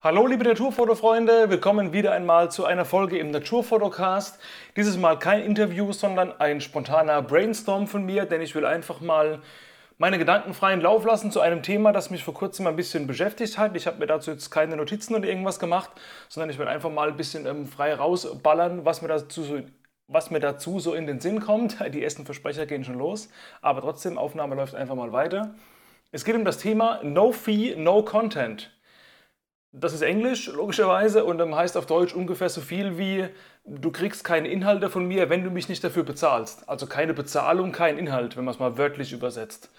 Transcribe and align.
Hallo 0.00 0.28
liebe 0.28 0.44
Naturfotofreunde, 0.44 1.50
willkommen 1.50 1.92
wieder 1.92 2.12
einmal 2.12 2.52
zu 2.52 2.64
einer 2.64 2.84
Folge 2.84 3.18
im 3.18 3.32
Naturfotocast. 3.32 4.38
Dieses 4.76 4.96
Mal 4.96 5.18
kein 5.18 5.42
Interview, 5.42 5.92
sondern 5.92 6.40
ein 6.40 6.60
spontaner 6.60 7.20
Brainstorm 7.20 7.88
von 7.88 8.04
mir, 8.06 8.24
denn 8.24 8.40
ich 8.40 8.54
will 8.54 8.64
einfach 8.64 9.00
mal 9.00 9.42
meine 9.96 10.16
Gedanken 10.16 10.54
freien 10.54 10.80
Lauf 10.80 11.04
lassen 11.04 11.32
zu 11.32 11.40
einem 11.40 11.64
Thema, 11.64 11.90
das 11.90 12.10
mich 12.10 12.22
vor 12.22 12.32
kurzem 12.32 12.68
ein 12.68 12.76
bisschen 12.76 13.08
beschäftigt 13.08 13.58
hat. 13.58 13.74
Ich 13.74 13.88
habe 13.88 13.98
mir 13.98 14.06
dazu 14.06 14.30
jetzt 14.30 14.50
keine 14.50 14.76
Notizen 14.76 15.16
oder 15.16 15.26
irgendwas 15.26 15.58
gemacht, 15.58 15.90
sondern 16.28 16.48
ich 16.50 16.60
will 16.60 16.68
einfach 16.68 16.90
mal 16.90 17.08
ein 17.08 17.16
bisschen 17.16 17.44
ähm, 17.44 17.66
frei 17.66 17.92
rausballern, 17.92 18.84
was 18.84 19.02
mir 19.02 19.08
dazu 19.08 19.42
so 19.42 19.58
was 20.06 20.30
mir 20.30 20.38
dazu 20.38 20.78
so 20.78 20.94
in 20.94 21.08
den 21.08 21.18
Sinn 21.18 21.40
kommt. 21.40 21.78
Die 21.92 22.04
ersten 22.04 22.24
Versprecher 22.24 22.66
gehen 22.66 22.84
schon 22.84 22.98
los, 22.98 23.30
aber 23.62 23.80
trotzdem, 23.80 24.16
Aufnahme 24.16 24.54
läuft 24.54 24.76
einfach 24.76 24.94
mal 24.94 25.10
weiter. 25.10 25.56
Es 26.12 26.24
geht 26.24 26.36
um 26.36 26.44
das 26.44 26.58
Thema 26.58 27.00
No 27.02 27.32
Fee, 27.32 27.74
No 27.74 28.04
Content. 28.04 28.70
Das 29.72 29.92
ist 29.92 30.00
Englisch, 30.00 30.46
logischerweise, 30.46 31.24
und 31.24 31.36
dann 31.36 31.54
heißt 31.54 31.76
auf 31.76 31.84
Deutsch 31.84 32.14
ungefähr 32.14 32.48
so 32.48 32.62
viel 32.62 32.96
wie, 32.96 33.28
du 33.66 33.92
kriegst 33.92 34.24
keine 34.24 34.48
Inhalte 34.48 34.88
von 34.88 35.06
mir, 35.06 35.28
wenn 35.28 35.44
du 35.44 35.50
mich 35.50 35.68
nicht 35.68 35.84
dafür 35.84 36.04
bezahlst. 36.04 36.66
Also 36.68 36.86
keine 36.86 37.12
Bezahlung, 37.12 37.70
kein 37.70 37.98
Inhalt, 37.98 38.38
wenn 38.38 38.44
man 38.44 38.54
es 38.54 38.60
mal 38.60 38.78
wörtlich 38.78 39.12
übersetzt. 39.12 39.70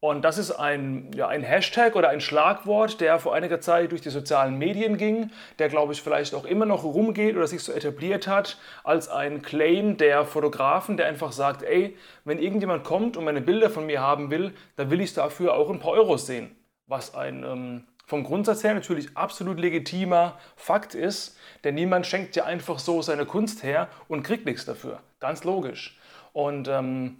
Und 0.00 0.22
das 0.22 0.36
ist 0.36 0.50
ein, 0.50 1.12
ja, 1.14 1.28
ein 1.28 1.42
Hashtag 1.44 1.96
oder 1.96 2.10
ein 2.10 2.20
Schlagwort, 2.20 3.00
der 3.00 3.18
vor 3.20 3.34
einiger 3.34 3.60
Zeit 3.60 3.92
durch 3.92 4.02
die 4.02 4.10
sozialen 4.10 4.58
Medien 4.58 4.98
ging, 4.98 5.30
der, 5.58 5.70
glaube 5.70 5.94
ich, 5.94 6.02
vielleicht 6.02 6.34
auch 6.34 6.44
immer 6.44 6.66
noch 6.66 6.84
rumgeht 6.84 7.34
oder 7.34 7.46
sich 7.46 7.62
so 7.62 7.72
etabliert 7.72 8.26
hat 8.26 8.58
als 8.84 9.08
ein 9.08 9.40
Claim 9.40 9.96
der 9.96 10.26
Fotografen, 10.26 10.96
der 10.98 11.06
einfach 11.06 11.32
sagt, 11.32 11.62
ey, 11.62 11.96
wenn 12.24 12.38
irgendjemand 12.38 12.84
kommt 12.84 13.16
und 13.16 13.24
meine 13.24 13.40
Bilder 13.40 13.70
von 13.70 13.86
mir 13.86 14.00
haben 14.02 14.30
will, 14.30 14.52
dann 14.76 14.90
will 14.90 15.00
ich 15.00 15.14
dafür 15.14 15.54
auch 15.54 15.70
ein 15.70 15.80
paar 15.80 15.92
Euros 15.92 16.26
sehen. 16.26 16.54
Was 16.86 17.14
ein... 17.14 17.44
Ähm, 17.44 17.84
vom 18.04 18.24
Grundsatz 18.24 18.64
her 18.64 18.74
natürlich 18.74 19.16
absolut 19.16 19.58
legitimer 19.58 20.38
Fakt 20.56 20.94
ist, 20.94 21.38
denn 21.64 21.74
niemand 21.74 22.06
schenkt 22.06 22.36
ja 22.36 22.44
einfach 22.44 22.78
so 22.78 23.02
seine 23.02 23.26
Kunst 23.26 23.62
her 23.62 23.88
und 24.08 24.22
kriegt 24.22 24.44
nichts 24.44 24.64
dafür. 24.64 25.00
Ganz 25.20 25.44
logisch. 25.44 25.98
Und 26.32 26.68
ähm, 26.68 27.18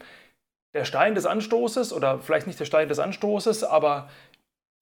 der 0.74 0.84
Stein 0.84 1.14
des 1.14 1.26
Anstoßes, 1.26 1.92
oder 1.92 2.18
vielleicht 2.18 2.46
nicht 2.46 2.58
der 2.58 2.64
Stein 2.64 2.88
des 2.88 2.98
Anstoßes, 2.98 3.64
aber 3.64 4.08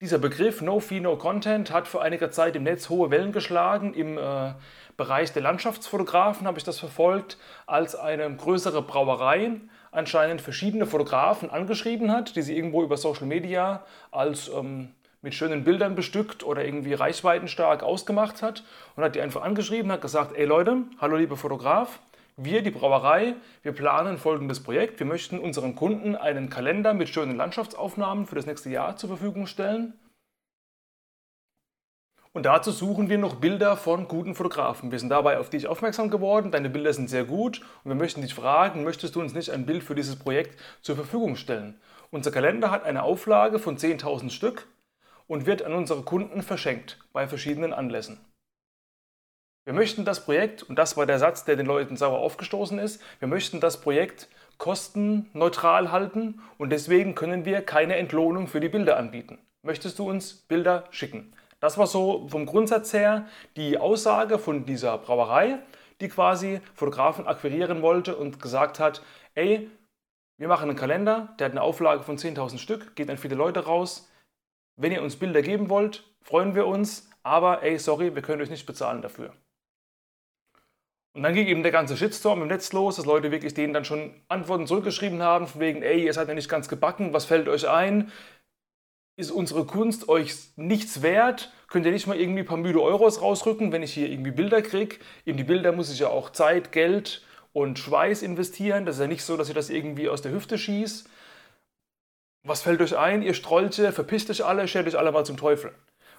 dieser 0.01 0.17
Begriff 0.17 0.61
No 0.61 0.79
Fee, 0.79 0.99
No 0.99 1.15
Content 1.15 1.71
hat 1.71 1.87
vor 1.87 2.01
einiger 2.01 2.31
Zeit 2.31 2.55
im 2.55 2.63
Netz 2.63 2.89
hohe 2.89 3.11
Wellen 3.11 3.31
geschlagen. 3.31 3.93
Im 3.93 4.17
äh, 4.17 4.53
Bereich 4.97 5.31
der 5.31 5.43
Landschaftsfotografen 5.43 6.47
habe 6.47 6.57
ich 6.57 6.63
das 6.63 6.79
verfolgt, 6.79 7.37
als 7.67 7.95
eine 7.95 8.35
größere 8.35 8.81
Brauerei 8.81 9.51
anscheinend 9.91 10.41
verschiedene 10.41 10.87
Fotografen 10.87 11.51
angeschrieben 11.51 12.11
hat, 12.11 12.35
die 12.35 12.41
sie 12.41 12.55
irgendwo 12.57 12.81
über 12.81 12.97
Social 12.97 13.27
Media 13.27 13.85
als 14.09 14.49
ähm, 14.49 14.95
mit 15.21 15.35
schönen 15.35 15.63
Bildern 15.63 15.95
bestückt 15.95 16.43
oder 16.43 16.65
irgendwie 16.65 16.93
reichweitenstark 16.93 17.83
ausgemacht 17.83 18.41
hat 18.41 18.63
und 18.95 19.03
hat 19.03 19.15
die 19.15 19.21
einfach 19.21 19.43
angeschrieben, 19.43 19.91
hat 19.91 20.01
gesagt, 20.01 20.35
ey 20.35 20.45
Leute, 20.45 20.83
hallo 20.99 21.15
lieber 21.15 21.37
Fotograf, 21.37 21.99
wir, 22.37 22.63
die 22.63 22.71
Brauerei, 22.71 23.35
wir 23.61 23.71
planen 23.73 24.17
folgendes 24.17 24.63
Projekt. 24.63 24.99
Wir 24.99 25.05
möchten 25.05 25.37
unseren 25.37 25.75
Kunden 25.75 26.15
einen 26.15 26.49
Kalender 26.49 26.93
mit 26.93 27.09
schönen 27.09 27.35
Landschaftsaufnahmen 27.35 28.25
für 28.25 28.35
das 28.35 28.45
nächste 28.45 28.69
Jahr 28.69 28.95
zur 28.95 29.09
Verfügung 29.09 29.45
stellen. 29.47 29.93
Und 32.33 32.45
dazu 32.45 32.71
suchen 32.71 33.09
wir 33.09 33.17
noch 33.17 33.35
Bilder 33.35 33.75
von 33.75 34.07
guten 34.07 34.35
Fotografen. 34.35 34.91
Wir 34.91 34.99
sind 34.99 35.09
dabei 35.09 35.37
auf 35.37 35.49
dich 35.49 35.67
aufmerksam 35.67 36.09
geworden, 36.09 36.49
deine 36.49 36.69
Bilder 36.69 36.93
sind 36.93 37.09
sehr 37.09 37.25
gut 37.25 37.59
und 37.83 37.91
wir 37.91 37.95
möchten 37.95 38.21
dich 38.21 38.33
fragen, 38.33 38.85
möchtest 38.85 39.15
du 39.15 39.19
uns 39.19 39.33
nicht 39.33 39.51
ein 39.51 39.65
Bild 39.65 39.83
für 39.83 39.95
dieses 39.95 40.15
Projekt 40.15 40.57
zur 40.81 40.95
Verfügung 40.95 41.35
stellen? 41.35 41.79
Unser 42.09 42.31
Kalender 42.31 42.71
hat 42.71 42.85
eine 42.85 43.03
Auflage 43.03 43.59
von 43.59 43.77
10.000 43.77 44.29
Stück 44.29 44.65
und 45.27 45.45
wird 45.45 45.63
an 45.63 45.73
unsere 45.73 46.03
Kunden 46.03 46.41
verschenkt 46.41 46.99
bei 47.13 47.27
verschiedenen 47.27 47.73
Anlässen. 47.73 48.19
Wir 49.63 49.73
möchten 49.73 50.05
das 50.05 50.25
Projekt, 50.25 50.63
und 50.63 50.77
das 50.77 50.97
war 50.97 51.05
der 51.05 51.19
Satz, 51.19 51.45
der 51.45 51.55
den 51.55 51.67
Leuten 51.67 51.95
sauer 51.95 52.19
aufgestoßen 52.19 52.79
ist, 52.79 53.01
wir 53.19 53.27
möchten 53.27 53.59
das 53.59 53.79
Projekt 53.79 54.27
kostenneutral 54.57 55.91
halten 55.91 56.41
und 56.57 56.71
deswegen 56.71 57.15
können 57.15 57.45
wir 57.45 57.61
keine 57.61 57.95
Entlohnung 57.95 58.47
für 58.47 58.59
die 58.59 58.69
Bilder 58.69 58.97
anbieten. 58.97 59.37
Möchtest 59.63 59.99
du 59.99 60.09
uns 60.09 60.33
Bilder 60.33 60.85
schicken? 60.89 61.33
Das 61.59 61.77
war 61.77 61.85
so 61.85 62.27
vom 62.27 62.47
Grundsatz 62.47 62.91
her 62.91 63.27
die 63.55 63.77
Aussage 63.77 64.39
von 64.39 64.65
dieser 64.65 64.97
Brauerei, 64.97 65.59
die 65.99 66.09
quasi 66.09 66.59
Fotografen 66.73 67.27
akquirieren 67.27 67.83
wollte 67.83 68.15
und 68.15 68.41
gesagt 68.41 68.79
hat, 68.79 69.03
ey, 69.35 69.69
wir 70.39 70.47
machen 70.47 70.69
einen 70.69 70.77
Kalender, 70.77 71.35
der 71.37 71.45
hat 71.45 71.51
eine 71.51 71.61
Auflage 71.61 72.01
von 72.01 72.17
10.000 72.17 72.57
Stück, 72.57 72.95
geht 72.95 73.11
an 73.11 73.17
viele 73.17 73.35
Leute 73.35 73.65
raus, 73.65 74.10
wenn 74.81 74.91
ihr 74.91 75.01
uns 75.01 75.15
Bilder 75.15 75.41
geben 75.41 75.69
wollt, 75.69 76.03
freuen 76.21 76.55
wir 76.55 76.67
uns, 76.67 77.09
aber 77.23 77.63
ey, 77.63 77.77
sorry, 77.77 78.15
wir 78.15 78.21
können 78.21 78.41
euch 78.41 78.49
nicht 78.49 78.65
bezahlen 78.65 79.01
dafür. 79.01 79.33
Und 81.13 81.23
dann 81.23 81.33
ging 81.33 81.47
eben 81.47 81.61
der 81.61 81.73
ganze 81.73 81.97
Shitstorm 81.97 82.41
im 82.41 82.47
Netz 82.47 82.71
los, 82.71 82.95
dass 82.95 83.05
Leute 83.05 83.31
wirklich 83.31 83.53
denen 83.53 83.73
dann 83.73 83.83
schon 83.83 84.13
Antworten 84.29 84.65
zurückgeschrieben 84.65 85.21
haben, 85.21 85.45
von 85.45 85.59
wegen, 85.59 85.83
ey, 85.83 86.05
ihr 86.05 86.13
seid 86.13 86.29
ja 86.29 86.33
nicht 86.33 86.49
ganz 86.49 86.69
gebacken, 86.69 87.13
was 87.13 87.25
fällt 87.25 87.49
euch 87.49 87.67
ein? 87.67 88.11
Ist 89.17 89.31
unsere 89.31 89.65
Kunst 89.65 90.07
euch 90.07 90.35
nichts 90.55 91.01
wert? 91.01 91.51
Könnt 91.67 91.85
ihr 91.85 91.91
nicht 91.91 92.07
mal 92.07 92.17
irgendwie 92.17 92.41
ein 92.41 92.45
paar 92.45 92.57
müde 92.57 92.81
Euros 92.81 93.21
rausrücken, 93.21 93.73
wenn 93.73 93.83
ich 93.83 93.93
hier 93.93 94.09
irgendwie 94.09 94.31
Bilder 94.31 94.61
kriege? 94.61 94.97
Eben 95.25 95.37
die 95.37 95.43
Bilder 95.43 95.73
muss 95.73 95.91
ich 95.91 95.99
ja 95.99 96.07
auch 96.07 96.29
Zeit, 96.31 96.71
Geld 96.71 97.21
und 97.51 97.77
Schweiß 97.77 98.21
investieren. 98.21 98.85
Das 98.85 98.95
ist 98.95 99.01
ja 99.01 99.07
nicht 99.07 99.23
so, 99.23 99.35
dass 99.35 99.49
ich 99.49 99.53
das 99.53 99.69
irgendwie 99.69 100.07
aus 100.07 100.21
der 100.21 100.31
Hüfte 100.31 100.57
schieße. 100.57 101.09
Was 102.43 102.63
fällt 102.63 102.81
euch 102.81 102.97
ein, 102.97 103.21
ihr 103.21 103.35
Strolche, 103.35 103.91
verpisst 103.91 104.31
euch 104.31 104.43
alle, 104.43 104.67
stellt 104.67 104.87
euch 104.87 104.97
alle 104.97 105.11
mal 105.11 105.23
zum 105.23 105.37
Teufel. 105.37 105.73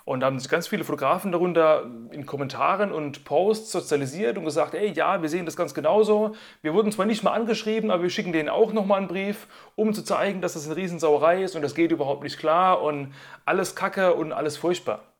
Und 0.05 0.21
da 0.21 0.27
haben 0.27 0.39
sich 0.39 0.49
ganz 0.49 0.69
viele 0.69 0.85
Fotografen 0.85 1.33
darunter 1.33 1.85
in 2.13 2.27
Kommentaren 2.27 2.93
und 2.93 3.25
Posts 3.25 3.73
sozialisiert 3.73 4.39
und 4.39 4.45
gesagt, 4.45 4.75
ey, 4.75 4.93
ja, 4.93 5.21
wir 5.21 5.29
sehen 5.29 5.47
das 5.47 5.57
ganz 5.57 5.75
genauso. 5.75 6.37
Wir 6.61 6.75
wurden 6.75 6.93
zwar 6.93 7.07
nicht 7.07 7.25
mal 7.25 7.33
angeschrieben, 7.33 7.91
aber 7.91 8.05
wir 8.05 8.11
schicken 8.11 8.33
denen 8.33 8.49
auch 8.49 8.73
nochmal 8.73 8.99
einen 8.99 9.09
Brief, 9.09 9.49
um 9.75 9.95
zu 9.95 10.05
zeigen, 10.05 10.41
dass 10.41 10.55
das 10.55 10.67
eine 10.67 10.77
Riesensauerei 10.77 11.43
ist 11.43 11.57
und 11.57 11.63
das 11.63 11.75
geht 11.75 11.91
überhaupt 11.91 12.23
nicht 12.23 12.39
klar 12.39 12.83
und 12.83 13.13
alles 13.45 13.75
Kacke 13.75 14.15
und 14.15 14.33
alles 14.33 14.57
furchtbar. 14.57 15.12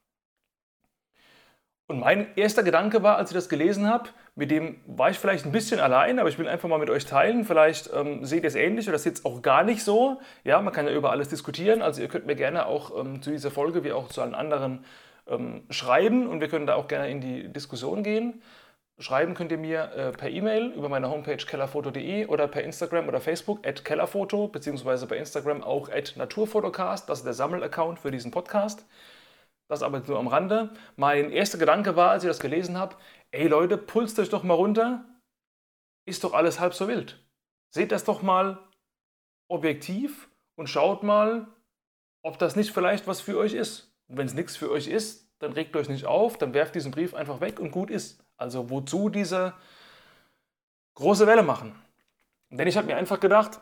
Und 1.93 2.01
mein 2.01 2.27
erster 2.37 2.63
Gedanke 2.63 3.03
war, 3.03 3.19
als 3.19 3.33
ich 3.33 3.35
das 3.35 3.51
gelesen 3.51 3.87
habe, 3.87 4.09
mit 4.35 4.51
dem 4.51 4.81
war 4.87 5.11
ich 5.11 5.19
vielleicht 5.19 5.45
ein 5.45 5.53
bisschen 5.53 5.79
allein, 5.79 6.19
aber 6.19 6.31
ich 6.31 6.39
will 6.39 6.49
einfach 6.49 6.67
mal 6.67 6.79
mit 6.79 6.89
euch 6.89 7.05
teilen. 7.05 7.45
Vielleicht 7.45 7.91
ähm, 7.93 8.25
seht 8.25 8.45
ihr 8.45 8.49
es 8.49 8.55
ähnlich 8.55 8.89
oder 8.89 8.99
seht 8.99 9.17
es 9.17 9.25
auch 9.27 9.43
gar 9.43 9.63
nicht 9.63 9.85
so. 9.85 10.19
Ja, 10.43 10.63
man 10.63 10.73
kann 10.73 10.87
ja 10.87 10.95
über 10.95 11.11
alles 11.11 11.29
diskutieren. 11.29 11.83
Also 11.83 12.01
ihr 12.01 12.09
könnt 12.09 12.25
mir 12.25 12.35
gerne 12.35 12.65
auch 12.65 12.99
ähm, 12.99 13.21
zu 13.21 13.31
dieser 13.31 13.51
Folge 13.51 13.85
wie 13.85 13.93
auch 13.93 14.09
zu 14.09 14.23
allen 14.23 14.35
anderen 14.35 14.87
ähm, 15.29 15.65
schreiben 15.69 16.29
und 16.29 16.41
wir 16.41 16.49
können 16.49 16.67
da 16.67 16.77
auch 16.77 16.89
gerne 16.89 17.11
in 17.11 17.21
die 17.21 17.53
Diskussion 17.53 18.03
gehen. 18.03 18.41
Schreiben 18.99 19.35
könnt 19.35 19.53
ihr 19.53 19.59
mir 19.59 19.93
äh, 19.95 20.13
per 20.13 20.31
E-Mail 20.31 20.73
über 20.75 20.89
meine 20.89 21.11
Homepage 21.11 21.37
kellerfoto.de 21.37 22.25
oder 22.25 22.49
per 22.49 22.65
Instagram 22.65 23.07
oder 23.07 23.21
Facebook 23.21 23.67
at 23.67 23.85
kellerfoto, 23.85 24.49
beziehungsweise 24.49 25.07
bei 25.07 25.19
Instagram 25.19 25.63
auch 25.63 25.91
at 25.91 26.15
naturfotocast, 26.17 27.11
das 27.11 27.19
ist 27.19 27.27
der 27.27 27.35
Sammelaccount 27.35 27.99
für 27.99 28.11
diesen 28.11 28.31
Podcast. 28.31 28.87
Das 29.69 29.83
aber 29.83 30.01
nur 30.01 30.19
am 30.19 30.29
Rande. 30.29 30.73
Mein 30.97 31.31
erster 31.31 31.59
Gedanke 31.59 31.97
war, 31.97 32.11
als 32.11 32.25
ich 32.25 32.29
das 32.29 32.41
gelesen 32.41 32.77
habe, 32.77 32.97
ey 33.31 33.49
Leute, 33.49 33.79
pulst 33.79 34.19
euch 34.19 34.29
doch 34.29 34.43
mal 34.43 34.55
runter. 34.55 35.05
Ist 36.05 36.25
doch 36.25 36.35
alles 36.35 36.61
halb 36.61 36.75
so 36.75 36.89
wild. 36.89 37.25
Seht 37.71 37.93
das 37.93 38.05
doch 38.05 38.23
mal 38.23 38.59
objektiv 39.49 40.29
und 40.57 40.69
schaut 40.69 41.03
mal, 41.03 41.47
ob 42.23 42.39
das 42.39 42.57
nicht 42.57 42.73
vielleicht 42.73 43.07
was 43.07 43.21
für 43.21 43.39
euch 43.39 43.55
ist. 43.55 43.93
Und 44.09 44.19
wenn 44.19 44.27
es 44.27 44.35
nichts 44.35 44.57
für 44.57 44.71
euch 44.71 44.87
ist, 44.89 45.29
dann 45.39 45.53
regt 45.53 45.75
euch 45.77 45.89
nicht 45.89 46.07
auf, 46.07 46.39
dann 46.39 46.55
werft 46.55 46.75
diesen 46.75 46.93
Brief 46.93 47.15
einfach 47.15 47.41
weg 47.41 47.59
und 47.59 47.71
gut 47.71 47.91
ist. 47.91 48.23
Also 48.37 48.71
wozu 48.71 49.09
diese 49.09 49.55
große 50.95 51.27
Welle 51.27 51.43
machen? 51.43 51.75
Denn 52.51 52.69
ich 52.69 52.77
habe 52.77 52.87
mir 52.87 52.97
einfach 52.97 53.21
gedacht, 53.21 53.61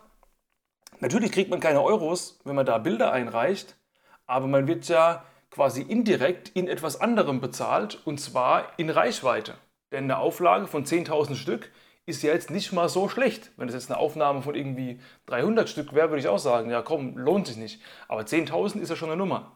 natürlich 0.98 1.32
kriegt 1.32 1.50
man 1.50 1.60
keine 1.60 1.82
Euros, 1.82 2.38
wenn 2.44 2.56
man 2.56 2.66
da 2.66 2.78
Bilder 2.78 3.12
einreicht, 3.12 3.76
aber 4.26 4.46
man 4.46 4.66
wird 4.66 4.88
ja 4.88 5.24
quasi 5.50 5.82
indirekt 5.82 6.50
in 6.50 6.68
etwas 6.68 7.00
anderem 7.00 7.40
bezahlt 7.40 8.00
und 8.04 8.20
zwar 8.20 8.72
in 8.76 8.90
Reichweite. 8.90 9.54
Denn 9.92 10.04
eine 10.04 10.18
Auflage 10.18 10.66
von 10.66 10.84
10.000 10.84 11.34
Stück 11.34 11.72
ist 12.06 12.22
ja 12.22 12.32
jetzt 12.32 12.50
nicht 12.50 12.72
mal 12.72 12.88
so 12.88 13.08
schlecht. 13.08 13.50
Wenn 13.56 13.68
es 13.68 13.74
jetzt 13.74 13.90
eine 13.90 13.98
Aufnahme 13.98 14.42
von 14.42 14.54
irgendwie 14.54 15.00
300 15.26 15.68
Stück 15.68 15.94
wäre, 15.94 16.10
würde 16.10 16.20
ich 16.20 16.28
auch 16.28 16.38
sagen, 16.38 16.70
ja 16.70 16.82
komm, 16.82 17.16
lohnt 17.16 17.46
sich 17.46 17.56
nicht. 17.56 17.80
Aber 18.08 18.22
10.000 18.22 18.80
ist 18.80 18.90
ja 18.90 18.96
schon 18.96 19.10
eine 19.10 19.18
Nummer. 19.18 19.52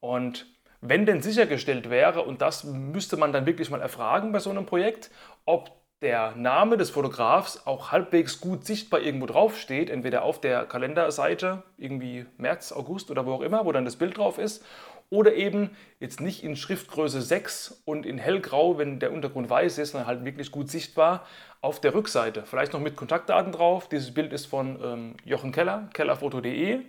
Und 0.00 0.46
wenn 0.80 1.06
denn 1.06 1.22
sichergestellt 1.22 1.90
wäre, 1.90 2.22
und 2.22 2.42
das 2.42 2.64
müsste 2.64 3.16
man 3.16 3.32
dann 3.32 3.46
wirklich 3.46 3.70
mal 3.70 3.80
erfragen 3.80 4.32
bei 4.32 4.38
so 4.38 4.50
einem 4.50 4.66
Projekt, 4.66 5.10
ob 5.44 5.70
der 6.02 6.36
Name 6.36 6.76
des 6.76 6.90
Fotografs 6.90 7.66
auch 7.66 7.90
halbwegs 7.90 8.40
gut 8.40 8.66
sichtbar 8.66 9.00
irgendwo 9.00 9.26
draufsteht, 9.26 9.88
entweder 9.88 10.22
auf 10.22 10.40
der 10.40 10.66
Kalenderseite, 10.66 11.62
irgendwie 11.78 12.26
März, 12.36 12.72
August 12.72 13.10
oder 13.10 13.24
wo 13.24 13.32
auch 13.32 13.40
immer, 13.40 13.64
wo 13.64 13.72
dann 13.72 13.86
das 13.86 13.96
Bild 13.96 14.18
drauf 14.18 14.38
ist, 14.38 14.62
oder 15.10 15.34
eben 15.34 15.70
jetzt 16.00 16.20
nicht 16.20 16.42
in 16.44 16.56
Schriftgröße 16.56 17.22
6 17.22 17.82
und 17.84 18.06
in 18.06 18.18
hellgrau, 18.18 18.78
wenn 18.78 18.98
der 18.98 19.12
Untergrund 19.12 19.48
weiß 19.48 19.78
ist, 19.78 19.92
sondern 19.92 20.08
halt 20.08 20.24
wirklich 20.24 20.50
gut 20.50 20.70
sichtbar 20.70 21.26
auf 21.60 21.80
der 21.80 21.94
Rückseite. 21.94 22.44
Vielleicht 22.44 22.72
noch 22.72 22.80
mit 22.80 22.96
Kontaktdaten 22.96 23.52
drauf. 23.52 23.88
Dieses 23.88 24.12
Bild 24.12 24.32
ist 24.32 24.46
von 24.46 24.78
ähm, 24.82 25.16
Jochen 25.24 25.52
Keller, 25.52 25.88
kellerfoto.de, 25.94 26.80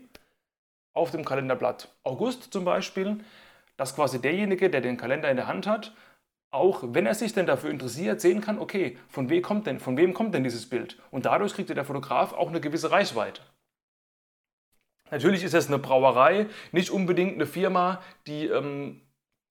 auf 0.93 1.11
dem 1.11 1.25
Kalenderblatt 1.25 1.89
August 2.03 2.51
zum 2.51 2.65
Beispiel. 2.65 3.19
dass 3.77 3.95
quasi 3.95 4.19
derjenige, 4.19 4.69
der 4.69 4.81
den 4.81 4.97
Kalender 4.97 5.29
in 5.29 5.37
der 5.37 5.47
Hand 5.47 5.67
hat, 5.67 5.93
auch 6.51 6.83
wenn 6.83 7.05
er 7.05 7.13
sich 7.13 7.33
denn 7.33 7.45
dafür 7.45 7.69
interessiert, 7.69 8.21
sehen 8.21 8.41
kann, 8.41 8.59
okay, 8.59 8.97
von 9.07 9.29
wem 9.29 9.41
kommt 9.41 9.67
denn, 9.67 9.79
von 9.79 9.97
wem 9.97 10.13
kommt 10.13 10.33
denn 10.33 10.43
dieses 10.43 10.67
Bild? 10.69 10.97
Und 11.11 11.25
dadurch 11.25 11.53
kriegt 11.53 11.69
der 11.69 11.85
Fotograf 11.85 12.33
auch 12.33 12.49
eine 12.49 12.61
gewisse 12.61 12.91
Reichweite. 12.91 13.41
Natürlich 15.11 15.43
ist 15.43 15.53
es 15.53 15.67
eine 15.67 15.79
Brauerei, 15.79 16.47
nicht 16.71 16.89
unbedingt 16.89 17.35
eine 17.35 17.45
Firma, 17.45 18.01
die 18.27 18.47
ähm, 18.47 19.01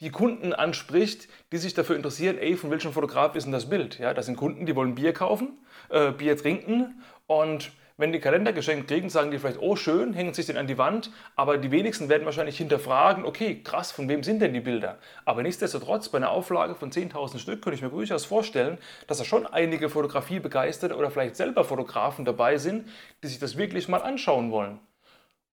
die 0.00 0.11
Kunden 0.11 0.53
anspricht, 0.53 1.29
die 1.53 1.56
sich 1.56 1.73
dafür 1.73 1.97
interessieren, 1.97 2.37
ey, 2.38 2.56
von 2.56 2.70
welchem 2.70 2.93
Fotograf 2.93 3.35
ist 3.35 3.44
denn 3.44 3.53
das 3.53 3.70
Bild? 3.70 3.99
Ja, 3.99 4.12
das 4.12 4.26
sind 4.26 4.37
Kunden, 4.37 4.67
die 4.67 4.76
wollen 4.76 4.94
Bier 4.94 5.14
kaufen, 5.14 5.58
äh, 5.88 6.12
Bier 6.12 6.37
trinken 6.37 7.03
und 7.26 7.73
wenn 7.99 8.12
die 8.12 8.20
Kalender 8.20 8.53
geschenkt 8.53 8.88
kriegen, 8.88 9.08
sagen 9.08 9.31
die 9.31 9.38
vielleicht, 9.38 9.58
oh 9.58 9.75
schön, 9.75 10.12
hängen 10.12 10.35
sich 10.35 10.44
den 10.44 10.58
an 10.58 10.67
die 10.67 10.76
Wand, 10.76 11.11
aber 11.35 11.56
die 11.56 11.70
wenigsten 11.70 12.11
werden 12.11 12.26
wahrscheinlich 12.26 12.59
hinterfragen, 12.59 13.25
okay, 13.25 13.62
krass, 13.62 13.91
von 13.91 14.06
wem 14.06 14.23
sind 14.23 14.43
denn 14.43 14.52
die 14.52 14.61
Bilder? 14.61 14.99
Aber 15.25 15.43
nichtsdestotrotz, 15.43 16.11
bei 16.11 16.19
einer 16.19 16.31
Auflage 16.31 16.75
von 16.75 16.91
10.000 16.91 17.38
Stück 17.38 17.62
könnte 17.62 17.76
ich 17.76 17.82
mir 17.82 17.88
durchaus 17.88 18.26
vorstellen, 18.26 18.76
dass 19.06 19.17
da 19.17 19.25
schon 19.25 19.47
einige 19.47 19.88
Fotografie 19.88 20.41
begeisterte 20.41 20.94
oder 20.94 21.11
vielleicht 21.11 21.37
selber 21.37 21.64
Fotografen 21.64 22.26
dabei 22.26 22.59
sind, 22.59 22.87
die 23.23 23.29
sich 23.29 23.38
das 23.38 23.56
wirklich 23.56 23.88
mal 23.88 24.02
anschauen 24.02 24.50
wollen. 24.50 24.79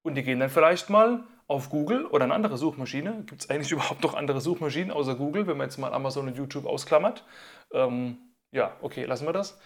Und 0.03 0.15
die 0.15 0.23
gehen 0.23 0.39
dann 0.39 0.49
vielleicht 0.49 0.89
mal 0.89 1.23
auf 1.47 1.69
Google 1.69 2.05
oder 2.05 2.25
eine 2.25 2.33
andere 2.33 2.57
Suchmaschine. 2.57 3.23
Gibt 3.25 3.41
es 3.41 3.49
eigentlich 3.49 3.71
überhaupt 3.71 4.03
noch 4.03 4.13
andere 4.13 4.41
Suchmaschinen 4.41 4.91
außer 4.91 5.15
Google, 5.15 5.47
wenn 5.47 5.57
man 5.57 5.67
jetzt 5.67 5.77
mal 5.77 5.93
Amazon 5.93 6.27
und 6.27 6.37
YouTube 6.37 6.65
ausklammert? 6.65 7.25
Ähm, 7.73 8.17
ja, 8.51 8.75
okay, 8.81 9.05
lassen 9.05 9.25
wir 9.25 9.33
das. 9.33 9.59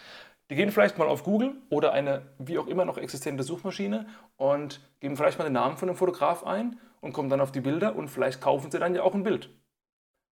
Die 0.50 0.56
gehen 0.56 0.72
vielleicht 0.72 0.98
mal 0.98 1.08
auf 1.08 1.24
Google 1.24 1.56
oder 1.70 1.92
eine 1.92 2.22
wie 2.40 2.58
auch 2.58 2.68
immer 2.68 2.86
noch 2.86 2.98
existente 2.98 3.44
Suchmaschine 3.44 4.08
und 4.38 4.80
geben 5.02 5.18
vielleicht 5.18 5.38
mal 5.38 5.44
den 5.44 5.54
Namen 5.54 5.76
von 5.76 5.90
dem 5.90 5.98
Fotograf 5.98 6.46
ein 6.46 6.80
und 7.02 7.12
kommen 7.12 7.30
dann 7.30 7.42
auf 7.42 7.52
die 7.52 7.60
Bilder 7.60 7.96
und 7.96 8.08
vielleicht 8.08 8.40
kaufen 8.40 8.72
sie 8.72 8.80
dann 8.80 8.96
ja 8.96 9.04
auch 9.04 9.14
ein 9.14 9.24
Bild. 9.24 9.50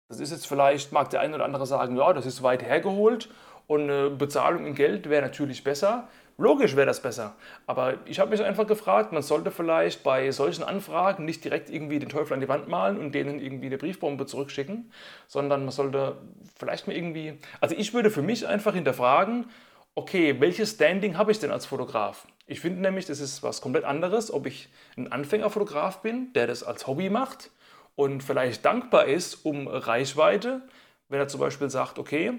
Das 0.10 0.20
ist 0.20 0.32
jetzt 0.32 0.46
vielleicht, 0.46 0.92
mag 0.92 1.10
der 1.10 1.22
eine 1.22 1.34
oder 1.36 1.46
andere 1.46 1.66
sagen, 1.66 1.98
ja, 1.98 2.14
das 2.14 2.28
ist 2.28 2.44
weit 2.44 2.62
hergeholt 2.62 3.30
und 3.66 3.84
eine 3.90 4.12
Bezahlung 4.12 4.68
in 4.68 4.76
Geld 4.76 5.10
wäre 5.10 5.24
natürlich 5.24 5.64
besser. 5.64 6.08
Logisch 6.38 6.76
wäre 6.76 6.88
das 6.88 7.02
besser. 7.02 7.36
Aber 7.68 7.98
ich 8.06 8.20
habe 8.20 8.32
mich 8.32 8.42
einfach 8.42 8.66
gefragt, 8.66 9.12
man 9.12 9.22
sollte 9.22 9.52
vielleicht 9.52 10.04
bei 10.04 10.32
solchen 10.32 10.64
Anfragen 10.64 11.26
nicht 11.26 11.44
direkt 11.44 11.70
irgendwie 11.70 12.00
den 12.00 12.10
Teufel 12.10 12.34
an 12.34 12.42
die 12.42 12.48
Wand 12.48 12.68
malen 12.68 12.98
und 12.98 13.14
denen 13.14 13.40
irgendwie 13.40 13.68
eine 13.68 13.78
Briefbombe 13.78 14.26
zurückschicken, 14.26 14.92
sondern 15.28 15.62
man 15.62 15.72
sollte 15.72 16.18
vielleicht 16.58 16.88
mal 16.88 16.96
irgendwie, 16.96 17.38
also 17.62 17.76
ich 17.78 17.94
würde 17.94 18.10
für 18.10 18.24
mich 18.24 18.48
einfach 18.48 18.74
hinterfragen, 18.74 19.46
okay, 19.94 20.40
welches 20.40 20.72
Standing 20.72 21.18
habe 21.18 21.32
ich 21.32 21.40
denn 21.40 21.52
als 21.52 21.68
Fotograf? 21.68 22.28
Ich 22.48 22.60
finde 22.60 22.82
nämlich, 22.82 23.06
das 23.06 23.20
ist 23.20 23.44
was 23.44 23.62
komplett 23.62 23.84
anderes, 23.84 24.34
ob 24.34 24.48
ich 24.48 24.70
ein 24.98 25.12
Anfängerfotograf 25.12 26.02
bin, 26.02 26.34
der 26.34 26.48
das 26.48 26.64
als 26.64 26.88
Hobby 26.88 27.12
macht 27.12 27.52
und 27.96 28.24
vielleicht 28.24 28.66
dankbar 28.66 29.06
ist 29.06 29.46
um 29.46 29.68
Reichweite, 29.68 30.62
wenn 31.10 31.20
er 31.20 31.28
zum 31.28 31.40
Beispiel 31.40 31.70
sagt, 31.70 32.00
okay, 32.00 32.34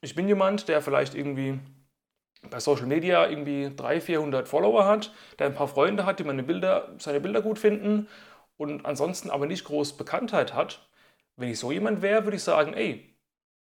ich 0.00 0.14
bin 0.14 0.26
jemand, 0.26 0.68
der 0.68 0.80
vielleicht 0.80 1.14
irgendwie 1.14 1.58
bei 2.50 2.60
Social 2.60 2.86
Media 2.86 3.28
irgendwie 3.28 3.74
300, 3.74 4.02
400 4.02 4.48
Follower 4.48 4.86
hat, 4.86 5.12
der 5.38 5.46
ein 5.46 5.54
paar 5.54 5.68
Freunde 5.68 6.06
hat, 6.06 6.18
die 6.18 6.24
meine 6.24 6.42
Bilder, 6.42 6.94
seine 6.98 7.20
Bilder 7.20 7.42
gut 7.42 7.58
finden 7.58 8.08
und 8.56 8.84
ansonsten 8.86 9.30
aber 9.30 9.46
nicht 9.46 9.64
groß 9.64 9.96
Bekanntheit 9.96 10.54
hat. 10.54 10.88
Wenn 11.36 11.50
ich 11.50 11.58
so 11.58 11.70
jemand 11.72 12.02
wäre, 12.02 12.24
würde 12.24 12.36
ich 12.36 12.42
sagen, 12.42 12.74
ey, 12.74 13.14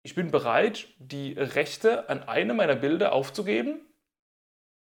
ich 0.03 0.15
bin 0.15 0.31
bereit, 0.31 0.87
die 0.99 1.33
Rechte 1.33 2.09
an 2.09 2.23
einem 2.23 2.57
meiner 2.57 2.75
Bilder 2.75 3.11
aufzugeben, 3.11 3.81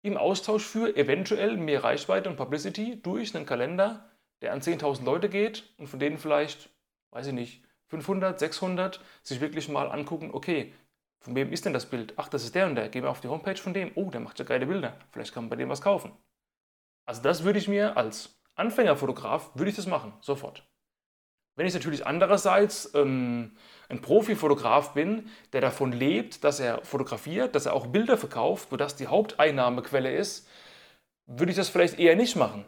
im 0.01 0.15
Austausch 0.15 0.63
für 0.63 0.95
eventuell 0.95 1.57
mehr 1.57 1.83
Reichweite 1.83 2.29
und 2.29 2.37
Publicity 2.37 3.01
durch 3.01 3.35
einen 3.35 3.45
Kalender, 3.45 4.09
der 4.41 4.53
an 4.53 4.61
10.000 4.61 5.03
Leute 5.03 5.27
geht 5.27 5.73
und 5.77 5.87
von 5.87 5.99
denen 5.99 6.17
vielleicht, 6.17 6.69
weiß 7.11 7.27
ich 7.27 7.33
nicht, 7.33 7.63
500, 7.87 8.39
600 8.39 9.01
sich 9.23 9.41
wirklich 9.41 9.69
mal 9.69 9.91
angucken, 9.91 10.29
okay, 10.31 10.73
von 11.19 11.35
wem 11.35 11.51
ist 11.51 11.65
denn 11.65 11.73
das 11.73 11.85
Bild? 11.85 12.13
Ach, 12.17 12.29
das 12.29 12.43
ist 12.43 12.55
der 12.55 12.67
und 12.67 12.75
der. 12.75 12.89
Gehen 12.89 13.03
wir 13.03 13.09
auf 13.09 13.21
die 13.21 13.27
Homepage 13.27 13.57
von 13.57 13.73
dem. 13.73 13.91
Oh, 13.95 14.09
der 14.09 14.21
macht 14.21 14.39
ja 14.39 14.45
geile 14.45 14.65
Bilder. 14.65 14.97
Vielleicht 15.11 15.33
kann 15.33 15.43
man 15.43 15.49
bei 15.49 15.55
dem 15.55 15.69
was 15.69 15.81
kaufen. 15.81 16.11
Also 17.05 17.21
das 17.21 17.43
würde 17.43 17.59
ich 17.59 17.67
mir 17.67 17.97
als 17.97 18.37
Anfängerfotograf, 18.55 19.51
würde 19.55 19.69
ich 19.69 19.75
das 19.75 19.87
machen, 19.87 20.13
sofort. 20.21 20.63
Wenn 21.55 21.65
ich 21.65 21.73
natürlich 21.73 22.05
andererseits 22.05 22.93
ähm, 22.93 23.55
ein 23.89 24.01
Profifotograf 24.01 24.93
bin, 24.93 25.29
der 25.53 25.61
davon 25.61 25.91
lebt, 25.91 26.43
dass 26.43 26.59
er 26.59 26.83
fotografiert, 26.83 27.55
dass 27.55 27.65
er 27.65 27.73
auch 27.73 27.87
Bilder 27.87 28.17
verkauft, 28.17 28.71
wo 28.71 28.75
das 28.75 28.95
die 28.95 29.07
Haupteinnahmequelle 29.07 30.15
ist, 30.15 30.47
würde 31.25 31.51
ich 31.51 31.57
das 31.57 31.69
vielleicht 31.69 31.97
eher 31.97 32.15
nicht 32.15 32.35
machen. 32.35 32.65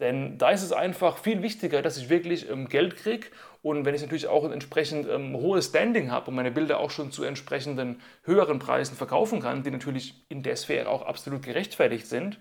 Denn 0.00 0.38
da 0.38 0.50
ist 0.50 0.62
es 0.62 0.72
einfach 0.72 1.18
viel 1.18 1.42
wichtiger, 1.42 1.82
dass 1.82 1.98
ich 1.98 2.08
wirklich 2.08 2.48
ähm, 2.48 2.68
Geld 2.68 2.96
kriege 2.96 3.28
und 3.62 3.84
wenn 3.84 3.94
ich 3.94 4.00
natürlich 4.00 4.28
auch 4.28 4.44
ein 4.44 4.52
entsprechend 4.52 5.06
ähm, 5.06 5.36
hohes 5.36 5.66
Standing 5.66 6.10
habe 6.10 6.28
und 6.28 6.36
meine 6.36 6.50
Bilder 6.50 6.80
auch 6.80 6.90
schon 6.90 7.12
zu 7.12 7.22
entsprechenden 7.22 8.00
höheren 8.24 8.58
Preisen 8.58 8.96
verkaufen 8.96 9.40
kann, 9.40 9.62
die 9.62 9.70
natürlich 9.70 10.14
in 10.30 10.42
der 10.42 10.56
Sphäre 10.56 10.88
auch 10.88 11.02
absolut 11.02 11.42
gerechtfertigt 11.42 12.06
sind, 12.06 12.40